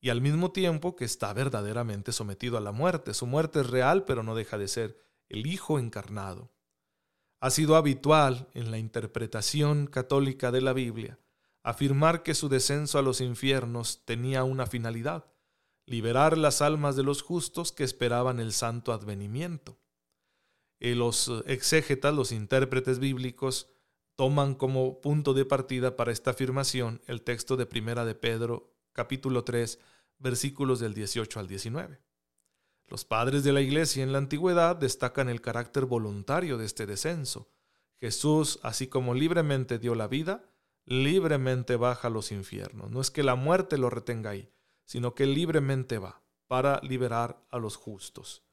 y 0.04 0.10
al 0.10 0.20
mismo 0.20 0.52
tiempo 0.52 0.98
que 0.98 1.06
está 1.06 1.32
verdaderamente 1.32 2.12
sometido 2.12 2.58
a 2.58 2.62
la 2.62 2.74
muerte. 2.74 3.14
Su 3.14 3.26
muerte 3.26 3.62
es 3.62 3.70
real, 3.70 4.04
pero 4.04 4.22
no 4.22 4.36
deja 4.36 4.58
de 4.58 4.68
ser 4.68 4.98
el 5.30 5.48
Hijo 5.48 5.80
encarnado. 5.80 6.52
Ha 7.40 7.50
sido 7.50 7.78
habitual 7.78 8.50
en 8.54 8.70
la 8.70 8.80
interpretación 8.80 9.88
católica 9.88 10.52
de 10.52 10.60
la 10.60 10.74
Biblia 10.74 11.20
afirmar 11.64 12.22
que 12.22 12.36
su 12.36 12.50
descenso 12.50 13.00
a 13.00 13.02
los 13.02 13.22
infiernos 13.22 14.04
tenía 14.04 14.44
una 14.44 14.66
finalidad, 14.66 15.32
liberar 15.86 16.38
las 16.38 16.62
almas 16.62 16.98
de 16.98 17.04
los 17.04 17.22
justos 17.22 17.72
que 17.72 17.86
esperaban 17.86 18.42
el 18.42 18.52
santo 18.52 18.92
advenimiento. 18.92 19.80
Y 20.82 20.96
los 20.96 21.32
exégetas, 21.46 22.14
los 22.14 22.34
intérpretes 22.34 23.00
bíblicos, 23.00 23.70
toman 24.18 24.56
como 24.56 25.00
punto 25.00 25.34
de 25.34 25.46
partida 25.46 25.96
para 25.96 26.12
esta 26.12 26.32
afirmación 26.32 27.02
el 27.08 27.22
texto 27.22 27.56
de 27.56 27.66
Primera 27.66 28.04
de 28.04 28.16
Pedro, 28.16 28.73
capítulo 28.94 29.44
3, 29.44 29.80
versículos 30.20 30.80
del 30.80 30.94
18 30.94 31.40
al 31.40 31.48
19. 31.48 32.00
Los 32.88 33.06
padres 33.06 33.44
de 33.44 33.52
la 33.52 33.62
Iglesia 33.62 34.04
en 34.04 34.12
la 34.12 34.20
antigüedad 34.20 34.76
destacan 34.76 35.30
el 35.30 35.42
carácter 35.42 35.86
voluntario 35.86 36.58
de 36.58 36.66
este 36.66 36.86
descenso. 36.86 37.50
Jesús, 38.00 38.60
así 38.64 38.88
como 38.88 39.14
libremente 39.14 39.80
dio 39.80 39.96
la 39.96 40.08
vida, 40.08 40.46
libremente 40.86 41.76
baja 41.76 42.08
a 42.08 42.12
los 42.12 42.32
infiernos. 42.32 42.92
No 42.92 43.02
es 43.02 43.12
que 43.12 43.24
la 43.24 43.36
muerte 43.36 43.78
lo 43.78 43.90
retenga 43.90 44.32
ahí, 44.32 44.52
sino 44.86 45.16
que 45.16 45.26
libremente 45.26 45.98
va 45.98 46.22
para 46.48 46.80
liberar 46.82 47.44
a 47.50 47.58
los 47.58 47.78
justos. 47.78 48.44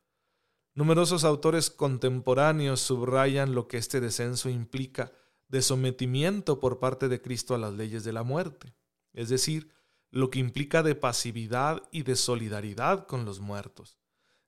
Numerosos 0.75 1.25
autores 1.25 1.69
contemporáneos 1.71 2.81
subrayan 2.81 3.55
lo 3.55 3.67
que 3.67 3.77
este 3.77 4.01
descenso 4.01 4.49
implica 4.49 5.13
de 5.49 5.63
sometimiento 5.63 6.61
por 6.61 6.79
parte 6.79 7.09
de 7.09 7.21
Cristo 7.21 7.55
a 7.55 7.59
las 7.59 7.75
leyes 7.75 8.05
de 8.05 8.13
la 8.13 8.23
muerte, 8.23 8.73
es 9.13 9.29
decir, 9.29 9.73
lo 10.11 10.31
que 10.31 10.39
implica 10.39 10.83
de 10.83 10.95
pasividad 10.95 11.83
y 11.91 12.03
de 12.03 12.17
solidaridad 12.17 13.07
con 13.07 13.25
los 13.25 13.41
muertos, 13.41 13.99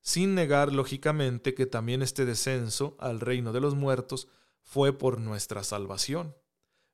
sin 0.01 0.35
negar 0.35 0.73
lógicamente 0.73 1.55
que 1.55 1.67
también 1.67 2.03
este 2.03 2.25
descenso 2.25 2.97
al 2.99 3.21
reino 3.21 3.53
de 3.53 3.61
los 3.61 3.75
muertos 3.75 4.29
fue 4.63 4.93
por 4.97 5.21
nuestra 5.21 5.65
salvación 5.65 6.35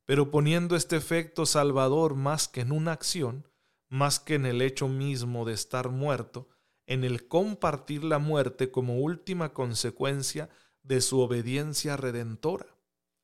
pero 0.08 0.30
poniendo 0.30 0.74
este 0.74 0.96
efecto 0.96 1.44
salvador 1.44 2.14
más 2.14 2.48
que 2.48 2.62
en 2.62 2.72
una 2.72 2.92
acción, 2.92 3.46
más 3.90 4.18
que 4.18 4.36
en 4.36 4.46
el 4.46 4.62
hecho 4.62 4.88
mismo 4.88 5.44
de 5.44 5.52
estar 5.52 5.90
muerto, 5.90 6.48
en 6.86 7.04
el 7.04 7.28
compartir 7.28 8.04
la 8.04 8.18
muerte 8.18 8.70
como 8.70 9.00
última 9.00 9.52
consecuencia 9.52 10.48
de 10.82 11.02
su 11.02 11.20
obediencia 11.20 11.98
redentora. 11.98 12.74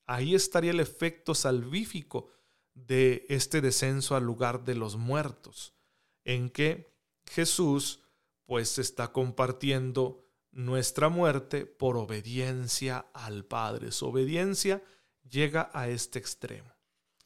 Ahí 0.04 0.34
estaría 0.34 0.72
el 0.72 0.80
efecto 0.80 1.34
salvífico 1.34 2.28
de 2.74 3.24
este 3.28 3.60
descenso 3.60 4.16
al 4.16 4.24
lugar 4.24 4.64
de 4.64 4.74
los 4.74 4.96
muertos, 4.96 5.74
en 6.24 6.50
que 6.50 6.92
Jesús 7.26 8.00
pues 8.46 8.78
está 8.78 9.12
compartiendo 9.12 10.24
nuestra 10.50 11.08
muerte 11.08 11.66
por 11.66 11.96
obediencia 11.96 13.06
al 13.12 13.44
Padre, 13.44 13.92
su 13.92 14.06
obediencia 14.06 14.82
llega 15.28 15.70
a 15.72 15.88
este 15.88 16.18
extremo. 16.18 16.70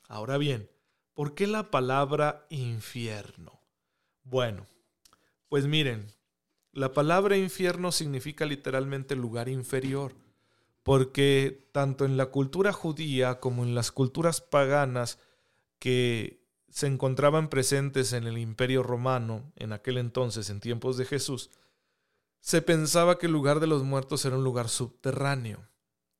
Ahora 0.08 0.38
bien, 0.38 0.70
¿por 1.12 1.34
qué 1.34 1.46
la 1.46 1.70
palabra 1.70 2.46
infierno? 2.48 3.60
Bueno, 4.22 4.66
pues 5.48 5.66
miren, 5.66 6.12
la 6.72 6.92
palabra 6.92 7.36
infierno 7.36 7.92
significa 7.92 8.46
literalmente 8.46 9.16
lugar 9.16 9.48
inferior, 9.48 10.14
porque 10.82 11.68
tanto 11.72 12.04
en 12.04 12.16
la 12.16 12.26
cultura 12.26 12.72
judía 12.72 13.40
como 13.40 13.64
en 13.64 13.74
las 13.74 13.90
culturas 13.92 14.40
paganas 14.40 15.18
que 15.78 16.46
se 16.68 16.86
encontraban 16.86 17.48
presentes 17.48 18.12
en 18.12 18.26
el 18.26 18.38
imperio 18.38 18.82
romano 18.82 19.52
en 19.56 19.72
aquel 19.72 19.98
entonces, 19.98 20.50
en 20.50 20.60
tiempos 20.60 20.96
de 20.96 21.06
Jesús, 21.06 21.50
se 22.40 22.62
pensaba 22.62 23.18
que 23.18 23.26
el 23.26 23.32
lugar 23.32 23.60
de 23.60 23.66
los 23.66 23.82
muertos 23.82 24.24
era 24.24 24.36
un 24.36 24.44
lugar 24.44 24.68
subterráneo, 24.68 25.68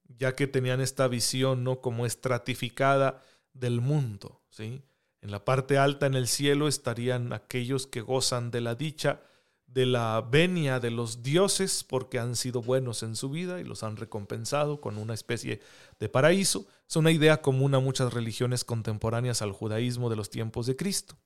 ya 0.04 0.34
que 0.34 0.46
tenían 0.46 0.80
esta 0.80 1.06
visión 1.06 1.64
no 1.64 1.80
como 1.80 2.06
estratificada 2.06 3.22
del 3.52 3.80
mundo, 3.80 4.42
¿sí? 4.50 4.82
En 5.20 5.30
la 5.30 5.44
parte 5.44 5.78
alta 5.78 6.06
en 6.06 6.14
el 6.14 6.28
cielo 6.28 6.68
estarían 6.68 7.32
aquellos 7.32 7.86
que 7.86 8.00
gozan 8.00 8.50
de 8.50 8.60
la 8.60 8.74
dicha 8.74 9.22
de 9.68 9.84
la 9.86 10.26
venia 10.28 10.80
de 10.80 10.90
los 10.90 11.22
dioses 11.22 11.84
porque 11.84 12.18
han 12.18 12.36
sido 12.36 12.62
buenos 12.62 13.02
en 13.02 13.14
su 13.14 13.28
vida 13.28 13.60
y 13.60 13.64
los 13.64 13.82
han 13.82 13.96
recompensado 13.96 14.80
con 14.80 14.96
una 14.96 15.14
especie 15.14 15.60
de 16.00 16.08
paraíso. 16.08 16.66
Es 16.88 16.96
una 16.96 17.10
idea 17.10 17.42
común 17.42 17.74
a 17.74 17.80
muchas 17.80 18.12
religiones 18.12 18.64
contemporáneas 18.64 19.42
al 19.42 19.52
judaísmo 19.52 20.08
de 20.08 20.16
los 20.16 20.30
tiempos 20.30 20.66
de 20.66 20.74
Cristo. 20.74 21.16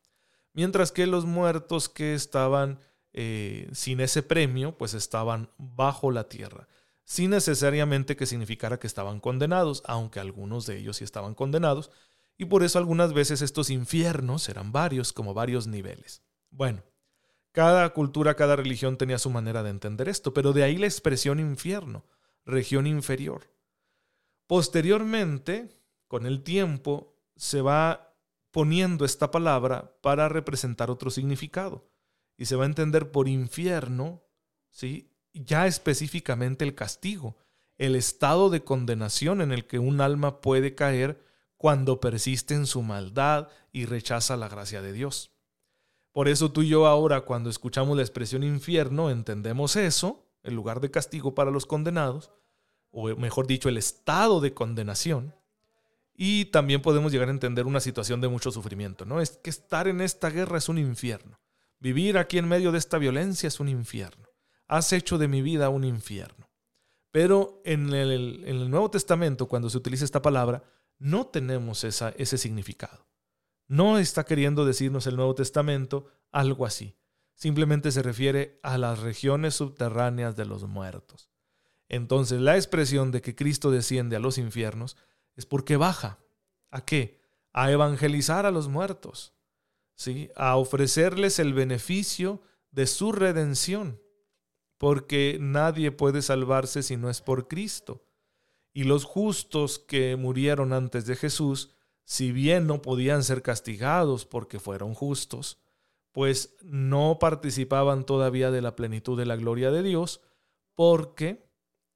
Mientras 0.55 0.93
que 0.93 1.07
los 1.07 1.25
muertos 1.25 1.89
que 1.89 2.15
estaban 2.15 2.81
eh, 3.13 3.69
sin 3.73 4.01
ese 4.01 4.23
premio, 4.23 4.77
pues 4.77 4.95
estaban 4.95 5.51
bajo 5.57 6.11
la 6.11 6.29
tierra, 6.29 6.67
sin 7.05 7.31
necesariamente 7.31 8.17
que 8.17 8.27
significara 8.27 8.79
que 8.79 8.87
estaban 8.87 9.21
condenados, 9.21 9.83
aunque 9.87 10.19
algunos 10.19 10.67
de 10.67 10.79
ellos 10.79 10.97
sí 10.97 11.05
estaban 11.05 11.35
condenados, 11.35 11.91
y 12.37 12.47
por 12.47 12.65
eso 12.65 12.79
algunas 12.79 13.13
veces 13.13 13.41
estos 13.41 13.71
infiernos 13.71 14.49
eran 14.49 14.73
varios, 14.73 15.13
como 15.13 15.33
varios 15.33 15.67
niveles. 15.67 16.23
Bueno, 16.51 16.83
cada 17.53 17.91
cultura, 17.91 18.35
cada 18.35 18.57
religión 18.57 18.97
tenía 18.97 19.19
su 19.19 19.31
manera 19.31 19.63
de 19.63 19.71
entender 19.71 20.09
esto, 20.09 20.35
pero 20.35 20.53
de 20.53 20.65
ahí 20.65 20.77
la 20.77 20.87
expresión 20.87 21.39
infierno, 21.39 22.05
región 22.45 22.87
inferior. 22.87 23.51
Posteriormente, 24.47 25.69
con 26.09 26.27
el 26.27 26.43
tiempo, 26.43 27.15
se 27.37 27.61
va 27.61 28.15
poniendo 28.51 29.05
esta 29.05 29.31
palabra 29.31 29.97
para 30.01 30.29
representar 30.29 30.91
otro 30.91 31.11
significado. 31.11 31.89
Y 32.37 32.47
se 32.47 32.57
va 32.57 32.65
a 32.65 32.67
entender 32.67 33.11
por 33.11 33.29
infierno, 33.29 34.23
¿sí? 34.71 35.11
ya 35.33 35.67
específicamente 35.67 36.65
el 36.65 36.75
castigo, 36.75 37.37
el 37.77 37.97
estado 37.97 38.51
de 38.51 38.65
condenación 38.65 39.41
en 39.41 39.53
el 39.53 39.67
que 39.67 39.79
un 39.79 40.01
alma 40.01 40.41
puede 40.41 40.75
caer 40.75 41.25
cuando 41.57 42.01
persiste 42.01 42.55
en 42.55 42.67
su 42.67 42.83
maldad 42.83 43.49
y 43.73 43.87
rechaza 43.87 44.37
la 44.37 44.49
gracia 44.49 44.83
de 44.83 44.93
Dios. 44.93 45.31
Por 46.13 46.29
eso 46.29 46.53
tú 46.53 46.63
y 46.63 46.69
yo 46.69 46.87
ahora 46.87 47.23
cuando 47.23 47.49
escuchamos 47.49 47.97
la 47.97 48.03
expresión 48.03 48.43
infierno 48.45 49.11
entendemos 49.11 49.77
eso, 49.77 50.27
el 50.43 50.55
lugar 50.55 50.81
de 50.81 50.91
castigo 50.91 51.35
para 51.35 51.51
los 51.51 51.67
condenados, 51.67 52.33
o 52.91 53.09
mejor 53.17 53.47
dicho, 53.47 53.69
el 53.69 53.79
estado 53.79 54.41
de 54.41 54.53
condenación. 54.53 55.35
Y 56.15 56.47
también 56.47 56.83
podemos 56.83 57.11
llegar 57.11 57.29
a 57.29 57.33
entender 57.33 57.67
una 57.67 57.81
situación 57.81 58.21
de 58.21 58.29
mucho 58.29 58.51
sufrimiento, 58.51 59.07
¿no? 59.07 59.21
Es 59.21 59.39
que 59.39 59.49
estar 59.49 59.89
en 59.89 60.03
esta 60.03 60.29
guerra 60.29 60.59
es 60.59 60.69
un 60.69 60.79
infierno. 60.79 61.41
Vivir 61.81 62.19
aquí 62.19 62.37
en 62.37 62.47
medio 62.47 62.71
de 62.71 62.79
esta 62.79 62.99
violencia 62.99 63.49
es 63.49 63.59
un 63.59 63.69
infierno. 63.69 64.29
Has 64.69 64.93
hecho 64.93 65.17
de 65.17 65.27
mi 65.27 65.41
vida 65.41 65.71
un 65.71 65.85
infierno. 65.85 66.51
Pero 67.11 67.61
en 67.65 67.93
el, 67.93 68.45
en 68.45 68.57
el 68.57 68.71
Nuevo 68.71 68.91
Testamento, 68.91 69.49
cuando 69.49 69.71
se 69.71 69.79
utiliza 69.79 70.05
esta 70.05 70.23
palabra, 70.23 70.63
no 70.99 71.27
tenemos 71.27 71.83
esa, 71.85 72.11
ese 72.11 72.39
significado. 72.39 73.07
No 73.69 73.99
está 73.99 74.25
queriendo 74.25 74.65
decirnos 74.65 75.07
el 75.07 75.17
Nuevo 75.17 75.35
Testamento 75.35 76.07
algo 76.31 76.67
así. 76.67 76.97
Simplemente 77.35 77.91
se 77.91 78.03
refiere 78.03 78.61
a 78.63 78.79
las 78.79 79.01
regiones 79.01 79.55
subterráneas 79.55 80.37
de 80.37 80.45
los 80.45 80.65
muertos. 80.65 81.31
Entonces 81.89 82.41
la 82.41 82.57
expresión 82.57 83.11
de 83.11 83.21
que 83.21 83.35
Cristo 83.35 83.71
desciende 83.71 84.17
a 84.17 84.21
los 84.21 84.39
infiernos 84.39 84.97
es 85.35 85.47
porque 85.47 85.77
baja. 85.77 86.19
¿A 86.71 86.85
qué? 86.85 87.21
A 87.53 87.71
evangelizar 87.71 88.47
a 88.47 88.51
los 88.51 88.69
muertos. 88.69 89.35
¿sí? 89.95 90.31
A 90.37 90.57
ofrecerles 90.57 91.39
el 91.39 91.55
beneficio 91.55 92.43
de 92.71 92.87
su 92.87 93.13
redención. 93.13 94.01
Porque 94.79 95.39
nadie 95.41 95.93
puede 95.93 96.23
salvarse 96.23 96.83
si 96.83 96.97
no 96.97 97.09
es 97.11 97.21
por 97.21 97.47
Cristo. 97.47 98.05
Y 98.73 98.85
los 98.85 99.05
justos 99.05 99.79
que 99.79 100.17
murieron 100.17 100.73
antes 100.73 101.07
de 101.07 101.15
Jesús 101.15 101.75
si 102.05 102.33
bien 102.33 102.67
no 102.67 102.83
podían 102.83 103.23
ser 103.23 103.43
castigados 103.43 104.27
porque 104.27 104.59
fueron 104.59 104.95
justos, 104.95 105.59
pues 106.13 106.57
no 106.63 107.19
participaban 107.19 108.05
todavía 108.05 108.51
de 108.51 108.61
la 108.61 108.77
plenitud 108.77 109.19
de 109.19 109.27
la 109.27 109.37
gloria 109.37 109.71
de 109.71 109.83
Dios 109.83 110.21
porque 110.75 111.49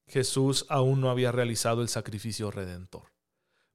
Jesús 0.07 0.67
aún 0.69 1.01
no 1.01 1.11
había 1.11 1.33
realizado 1.33 1.83
el 1.83 1.89
sacrificio 1.89 2.51
redentor. 2.51 3.13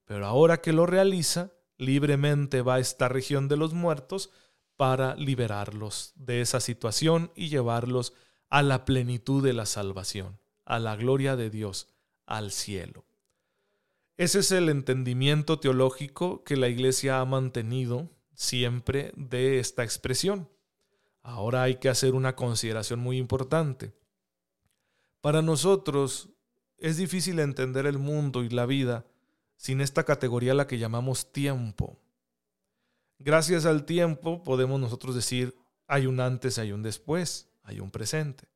Pero 0.06 0.26
ahora 0.26 0.62
que 0.62 0.74
lo 0.74 0.86
realiza, 0.86 1.52
libremente 1.78 2.62
va 2.62 2.76
a 2.76 2.80
esta 2.80 3.08
región 3.08 3.48
de 3.48 3.58
los 3.58 3.74
muertos 3.74 4.32
para 4.78 5.16
liberarlos 5.16 6.14
de 6.16 6.42
esa 6.42 6.60
situación 6.60 7.32
y 7.36 7.50
llevarlos 7.50 8.14
a 8.50 8.64
la 8.64 8.84
plenitud 8.84 9.44
de 9.44 9.54
la 9.54 9.66
salvación, 9.66 10.40
a 10.66 10.80
la 10.80 10.96
gloria 10.96 11.36
de 11.36 11.50
Dios, 11.50 11.88
al 12.26 12.52
cielo. 12.52 13.06
Ese 14.22 14.38
es 14.38 14.52
el 14.52 14.70
entendimiento 14.70 15.60
teológico 15.60 16.44
que 16.44 16.56
la 16.56 16.70
Iglesia 16.70 17.22
ha 17.22 17.26
mantenido 17.26 18.08
siempre 18.36 19.12
de 19.16 19.58
esta 19.58 19.84
expresión. 19.84 20.48
Ahora 21.24 21.64
hay 21.64 21.78
que 21.78 21.90
hacer 21.90 22.14
una 22.14 22.36
consideración 22.36 23.00
muy 23.00 23.18
importante. 23.18 23.96
Para 25.22 25.42
nosotros 25.42 26.30
es 26.78 26.98
difícil 26.98 27.40
entender 27.40 27.88
el 27.88 27.98
mundo 27.98 28.44
y 28.44 28.50
la 28.50 28.68
vida 28.68 29.08
sin 29.58 29.82
esta 29.82 30.04
categoría 30.04 30.54
la 30.54 30.68
que 30.68 30.78
llamamos 30.78 31.32
tiempo. 31.32 32.00
Gracias 33.18 33.66
al 33.66 33.86
tiempo 33.86 34.44
podemos 34.44 34.80
nosotros 34.80 35.16
decir 35.16 35.56
hay 35.88 36.06
un 36.06 36.20
antes, 36.20 36.60
hay 36.60 36.74
un 36.74 36.84
después, 36.84 37.50
hay 37.64 37.80
un 37.80 37.90
presente. 37.90 38.48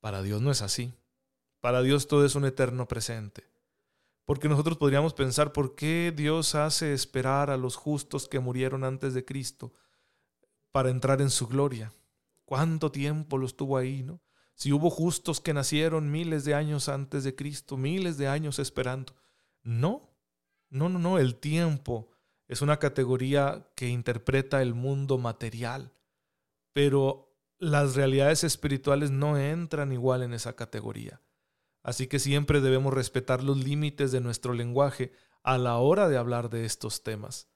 Para 0.00 0.22
Dios 0.22 0.42
no 0.42 0.50
es 0.50 0.60
así. 0.60 0.92
Para 1.60 1.80
Dios 1.80 2.08
todo 2.08 2.26
es 2.26 2.34
un 2.34 2.44
eterno 2.44 2.86
presente. 2.86 3.51
Porque 4.24 4.48
nosotros 4.48 4.76
podríamos 4.78 5.14
pensar, 5.14 5.52
¿por 5.52 5.74
qué 5.74 6.12
Dios 6.14 6.54
hace 6.54 6.92
esperar 6.92 7.50
a 7.50 7.56
los 7.56 7.76
justos 7.76 8.28
que 8.28 8.40
murieron 8.40 8.84
antes 8.84 9.14
de 9.14 9.24
Cristo 9.24 9.72
para 10.70 10.90
entrar 10.90 11.20
en 11.20 11.30
su 11.30 11.48
gloria? 11.48 11.92
¿Cuánto 12.44 12.92
tiempo 12.92 13.38
los 13.38 13.56
tuvo 13.56 13.76
ahí, 13.76 14.02
no? 14.02 14.20
Si 14.54 14.72
hubo 14.72 14.90
justos 14.90 15.40
que 15.40 15.54
nacieron 15.54 16.10
miles 16.10 16.44
de 16.44 16.54
años 16.54 16.88
antes 16.88 17.24
de 17.24 17.34
Cristo, 17.34 17.76
miles 17.76 18.16
de 18.18 18.28
años 18.28 18.58
esperando. 18.58 19.14
No, 19.62 20.14
no, 20.68 20.88
no, 20.88 20.98
no, 20.98 21.18
el 21.18 21.36
tiempo 21.36 22.10
es 22.46 22.62
una 22.62 22.78
categoría 22.78 23.66
que 23.74 23.88
interpreta 23.88 24.62
el 24.62 24.74
mundo 24.74 25.18
material, 25.18 25.92
pero 26.72 27.34
las 27.58 27.94
realidades 27.94 28.44
espirituales 28.44 29.10
no 29.10 29.38
entran 29.38 29.92
igual 29.92 30.22
en 30.22 30.34
esa 30.34 30.54
categoría. 30.54 31.20
Así 31.82 32.06
que 32.06 32.18
siempre 32.18 32.60
debemos 32.60 32.94
respetar 32.94 33.42
los 33.42 33.58
límites 33.58 34.12
de 34.12 34.20
nuestro 34.20 34.52
lenguaje 34.52 35.12
a 35.42 35.58
la 35.58 35.76
hora 35.78 36.08
de 36.08 36.16
hablar 36.16 36.50
de 36.50 36.64
estos 36.64 37.02
temas. 37.02 37.48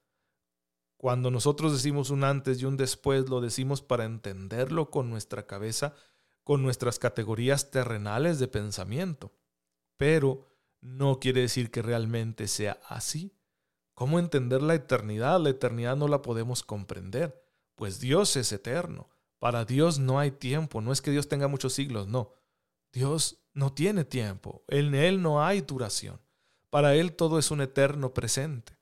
Cuando 0.96 1.30
nosotros 1.30 1.72
decimos 1.72 2.10
un 2.10 2.24
antes 2.24 2.60
y 2.60 2.64
un 2.64 2.76
después, 2.76 3.28
lo 3.28 3.40
decimos 3.40 3.82
para 3.82 4.04
entenderlo 4.04 4.90
con 4.90 5.10
nuestra 5.10 5.46
cabeza, 5.46 5.94
con 6.42 6.62
nuestras 6.62 6.98
categorías 6.98 7.70
terrenales 7.70 8.38
de 8.38 8.48
pensamiento. 8.48 9.32
Pero 9.96 10.46
no 10.80 11.20
quiere 11.20 11.42
decir 11.42 11.70
que 11.70 11.82
realmente 11.82 12.48
sea 12.48 12.80
así. 12.88 13.36
¿Cómo 13.94 14.18
entender 14.18 14.62
la 14.62 14.74
eternidad? 14.74 15.40
La 15.40 15.50
eternidad 15.50 15.96
no 15.96 16.08
la 16.08 16.22
podemos 16.22 16.62
comprender, 16.62 17.42
pues 17.74 18.00
Dios 18.00 18.36
es 18.36 18.52
eterno. 18.52 19.08
Para 19.38 19.64
Dios 19.64 19.98
no 19.98 20.18
hay 20.18 20.30
tiempo, 20.30 20.80
no 20.80 20.92
es 20.92 21.02
que 21.02 21.10
Dios 21.10 21.28
tenga 21.28 21.48
muchos 21.48 21.74
siglos, 21.74 22.08
no. 22.08 22.32
Dios 22.92 23.45
no 23.56 23.72
tiene 23.72 24.04
tiempo, 24.04 24.62
en 24.68 24.94
Él 24.94 25.22
no 25.22 25.42
hay 25.42 25.62
duración. 25.62 26.20
Para 26.68 26.94
Él 26.94 27.16
todo 27.16 27.38
es 27.38 27.50
un 27.50 27.62
eterno 27.62 28.12
presente. 28.12 28.76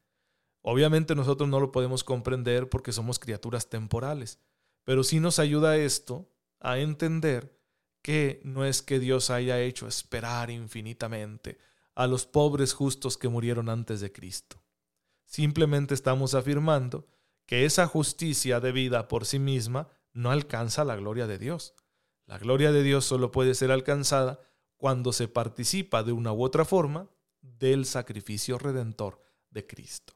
Obviamente 0.62 1.14
nosotros 1.14 1.48
no 1.48 1.60
lo 1.60 1.70
podemos 1.70 2.02
comprender 2.02 2.68
porque 2.68 2.90
somos 2.90 3.20
criaturas 3.20 3.70
temporales, 3.70 4.40
pero 4.82 5.04
sí 5.04 5.20
nos 5.20 5.38
ayuda 5.38 5.76
esto 5.76 6.28
a 6.58 6.78
entender 6.78 7.56
que 8.02 8.40
no 8.42 8.64
es 8.64 8.82
que 8.82 8.98
Dios 8.98 9.30
haya 9.30 9.60
hecho 9.60 9.86
esperar 9.86 10.50
infinitamente 10.50 11.56
a 11.94 12.08
los 12.08 12.26
pobres 12.26 12.72
justos 12.72 13.16
que 13.16 13.28
murieron 13.28 13.68
antes 13.68 14.00
de 14.00 14.10
Cristo. 14.10 14.60
Simplemente 15.24 15.94
estamos 15.94 16.34
afirmando 16.34 17.06
que 17.46 17.64
esa 17.64 17.86
justicia 17.86 18.58
de 18.58 18.72
vida 18.72 19.06
por 19.06 19.24
sí 19.24 19.38
misma 19.38 19.86
no 20.12 20.32
alcanza 20.32 20.84
la 20.84 20.96
gloria 20.96 21.28
de 21.28 21.38
Dios. 21.38 21.74
La 22.26 22.38
gloria 22.38 22.72
de 22.72 22.82
Dios 22.82 23.04
solo 23.04 23.30
puede 23.30 23.54
ser 23.54 23.70
alcanzada 23.70 24.40
cuando 24.84 25.14
se 25.14 25.28
participa 25.28 26.02
de 26.02 26.12
una 26.12 26.34
u 26.34 26.44
otra 26.44 26.66
forma 26.66 27.08
del 27.40 27.86
sacrificio 27.86 28.58
redentor 28.58 29.18
de 29.48 29.66
Cristo. 29.66 30.12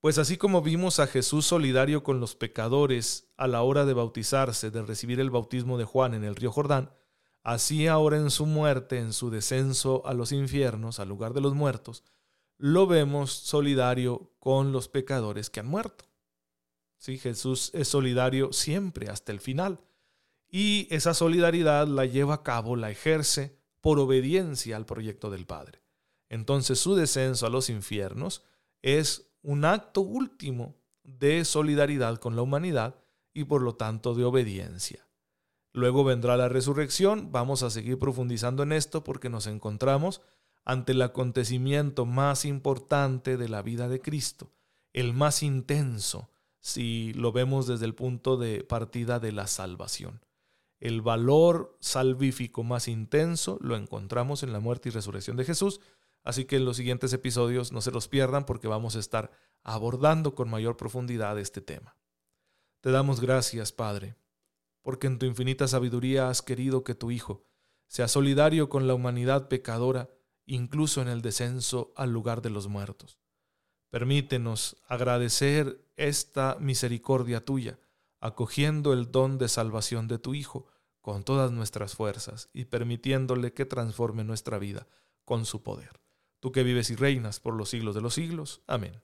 Pues 0.00 0.18
así 0.18 0.36
como 0.36 0.62
vimos 0.62 0.98
a 0.98 1.06
Jesús 1.06 1.46
solidario 1.46 2.02
con 2.02 2.18
los 2.18 2.34
pecadores 2.34 3.32
a 3.36 3.46
la 3.46 3.62
hora 3.62 3.84
de 3.84 3.94
bautizarse, 3.94 4.72
de 4.72 4.82
recibir 4.82 5.20
el 5.20 5.30
bautismo 5.30 5.78
de 5.78 5.84
Juan 5.84 6.14
en 6.14 6.24
el 6.24 6.34
río 6.34 6.50
Jordán, 6.50 6.90
así 7.44 7.86
ahora 7.86 8.16
en 8.16 8.30
su 8.30 8.46
muerte, 8.46 8.98
en 8.98 9.12
su 9.12 9.30
descenso 9.30 10.04
a 10.06 10.12
los 10.12 10.32
infiernos, 10.32 10.98
al 10.98 11.08
lugar 11.08 11.32
de 11.32 11.42
los 11.42 11.54
muertos, 11.54 12.02
lo 12.58 12.88
vemos 12.88 13.30
solidario 13.30 14.32
con 14.40 14.72
los 14.72 14.88
pecadores 14.88 15.50
que 15.50 15.60
han 15.60 15.68
muerto. 15.68 16.06
Sí, 16.98 17.16
Jesús 17.16 17.70
es 17.74 17.86
solidario 17.86 18.52
siempre 18.52 19.08
hasta 19.08 19.30
el 19.30 19.38
final. 19.38 19.78
Y 20.54 20.86
esa 20.94 21.14
solidaridad 21.14 21.88
la 21.88 22.04
lleva 22.04 22.34
a 22.34 22.42
cabo, 22.42 22.76
la 22.76 22.90
ejerce 22.90 23.56
por 23.80 23.98
obediencia 23.98 24.76
al 24.76 24.84
proyecto 24.84 25.30
del 25.30 25.46
Padre. 25.46 25.82
Entonces 26.28 26.78
su 26.78 26.94
descenso 26.94 27.46
a 27.46 27.50
los 27.50 27.70
infiernos 27.70 28.44
es 28.82 29.32
un 29.40 29.64
acto 29.64 30.02
último 30.02 30.76
de 31.02 31.44
solidaridad 31.46 32.18
con 32.18 32.36
la 32.36 32.42
humanidad 32.42 32.96
y 33.32 33.44
por 33.44 33.62
lo 33.62 33.76
tanto 33.76 34.14
de 34.14 34.24
obediencia. 34.24 35.08
Luego 35.72 36.04
vendrá 36.04 36.36
la 36.36 36.50
resurrección, 36.50 37.32
vamos 37.32 37.62
a 37.62 37.70
seguir 37.70 37.98
profundizando 37.98 38.62
en 38.62 38.72
esto 38.72 39.02
porque 39.04 39.30
nos 39.30 39.46
encontramos 39.46 40.20
ante 40.64 40.92
el 40.92 41.00
acontecimiento 41.00 42.04
más 42.04 42.44
importante 42.44 43.38
de 43.38 43.48
la 43.48 43.62
vida 43.62 43.88
de 43.88 44.02
Cristo, 44.02 44.52
el 44.92 45.14
más 45.14 45.42
intenso, 45.42 46.30
si 46.60 47.14
lo 47.14 47.32
vemos 47.32 47.66
desde 47.66 47.86
el 47.86 47.94
punto 47.94 48.36
de 48.36 48.62
partida 48.64 49.18
de 49.18 49.32
la 49.32 49.46
salvación. 49.46 50.20
El 50.82 51.00
valor 51.00 51.76
salvífico 51.78 52.64
más 52.64 52.88
intenso 52.88 53.56
lo 53.60 53.76
encontramos 53.76 54.42
en 54.42 54.52
la 54.52 54.58
muerte 54.58 54.88
y 54.88 54.92
resurrección 54.92 55.36
de 55.36 55.44
Jesús, 55.44 55.80
así 56.24 56.44
que 56.44 56.56
en 56.56 56.64
los 56.64 56.76
siguientes 56.76 57.12
episodios 57.12 57.70
no 57.70 57.80
se 57.80 57.92
los 57.92 58.08
pierdan 58.08 58.44
porque 58.44 58.66
vamos 58.66 58.96
a 58.96 58.98
estar 58.98 59.30
abordando 59.62 60.34
con 60.34 60.50
mayor 60.50 60.76
profundidad 60.76 61.38
este 61.38 61.60
tema. 61.60 61.96
Te 62.80 62.90
damos 62.90 63.20
gracias, 63.20 63.70
Padre, 63.70 64.16
porque 64.82 65.06
en 65.06 65.20
tu 65.20 65.26
infinita 65.26 65.68
sabiduría 65.68 66.28
has 66.28 66.42
querido 66.42 66.82
que 66.82 66.96
tu 66.96 67.12
Hijo 67.12 67.44
sea 67.86 68.08
solidario 68.08 68.68
con 68.68 68.88
la 68.88 68.94
humanidad 68.94 69.46
pecadora, 69.46 70.10
incluso 70.46 71.00
en 71.00 71.06
el 71.06 71.22
descenso 71.22 71.92
al 71.94 72.12
lugar 72.12 72.42
de 72.42 72.50
los 72.50 72.66
muertos. 72.66 73.20
Permítenos 73.88 74.82
agradecer 74.88 75.88
esta 75.94 76.56
misericordia 76.58 77.44
tuya, 77.44 77.78
acogiendo 78.22 78.92
el 78.92 79.10
don 79.10 79.36
de 79.36 79.48
salvación 79.48 80.06
de 80.06 80.18
tu 80.18 80.32
Hijo 80.32 80.66
con 81.00 81.24
todas 81.24 81.50
nuestras 81.50 81.96
fuerzas 81.96 82.48
y 82.54 82.66
permitiéndole 82.66 83.52
que 83.52 83.66
transforme 83.66 84.22
nuestra 84.22 84.58
vida 84.58 84.86
con 85.24 85.44
su 85.44 85.62
poder. 85.62 86.00
Tú 86.38 86.52
que 86.52 86.62
vives 86.62 86.90
y 86.90 86.94
reinas 86.94 87.40
por 87.40 87.54
los 87.54 87.68
siglos 87.68 87.94
de 87.96 88.00
los 88.00 88.14
siglos. 88.14 88.62
Amén. 88.68 89.02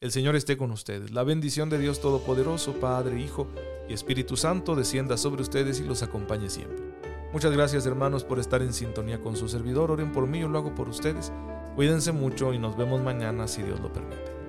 El 0.00 0.12
Señor 0.12 0.36
esté 0.36 0.56
con 0.56 0.70
ustedes. 0.70 1.10
La 1.10 1.24
bendición 1.24 1.70
de 1.70 1.78
Dios 1.78 2.00
Todopoderoso, 2.00 2.74
Padre, 2.74 3.20
Hijo 3.20 3.48
y 3.88 3.94
Espíritu 3.94 4.36
Santo 4.36 4.76
descienda 4.76 5.16
sobre 5.16 5.42
ustedes 5.42 5.80
y 5.80 5.84
los 5.84 6.04
acompañe 6.04 6.48
siempre. 6.48 6.82
Muchas 7.32 7.52
gracias 7.52 7.84
hermanos 7.86 8.22
por 8.22 8.38
estar 8.38 8.62
en 8.62 8.72
sintonía 8.72 9.20
con 9.20 9.36
su 9.36 9.48
servidor. 9.48 9.90
Oren 9.90 10.12
por 10.12 10.28
mí, 10.28 10.40
yo 10.40 10.48
lo 10.48 10.58
hago 10.58 10.74
por 10.74 10.88
ustedes. 10.88 11.32
Cuídense 11.74 12.12
mucho 12.12 12.52
y 12.52 12.58
nos 12.58 12.76
vemos 12.76 13.02
mañana 13.02 13.48
si 13.48 13.62
Dios 13.62 13.80
lo 13.80 13.92
permite. 13.92 14.41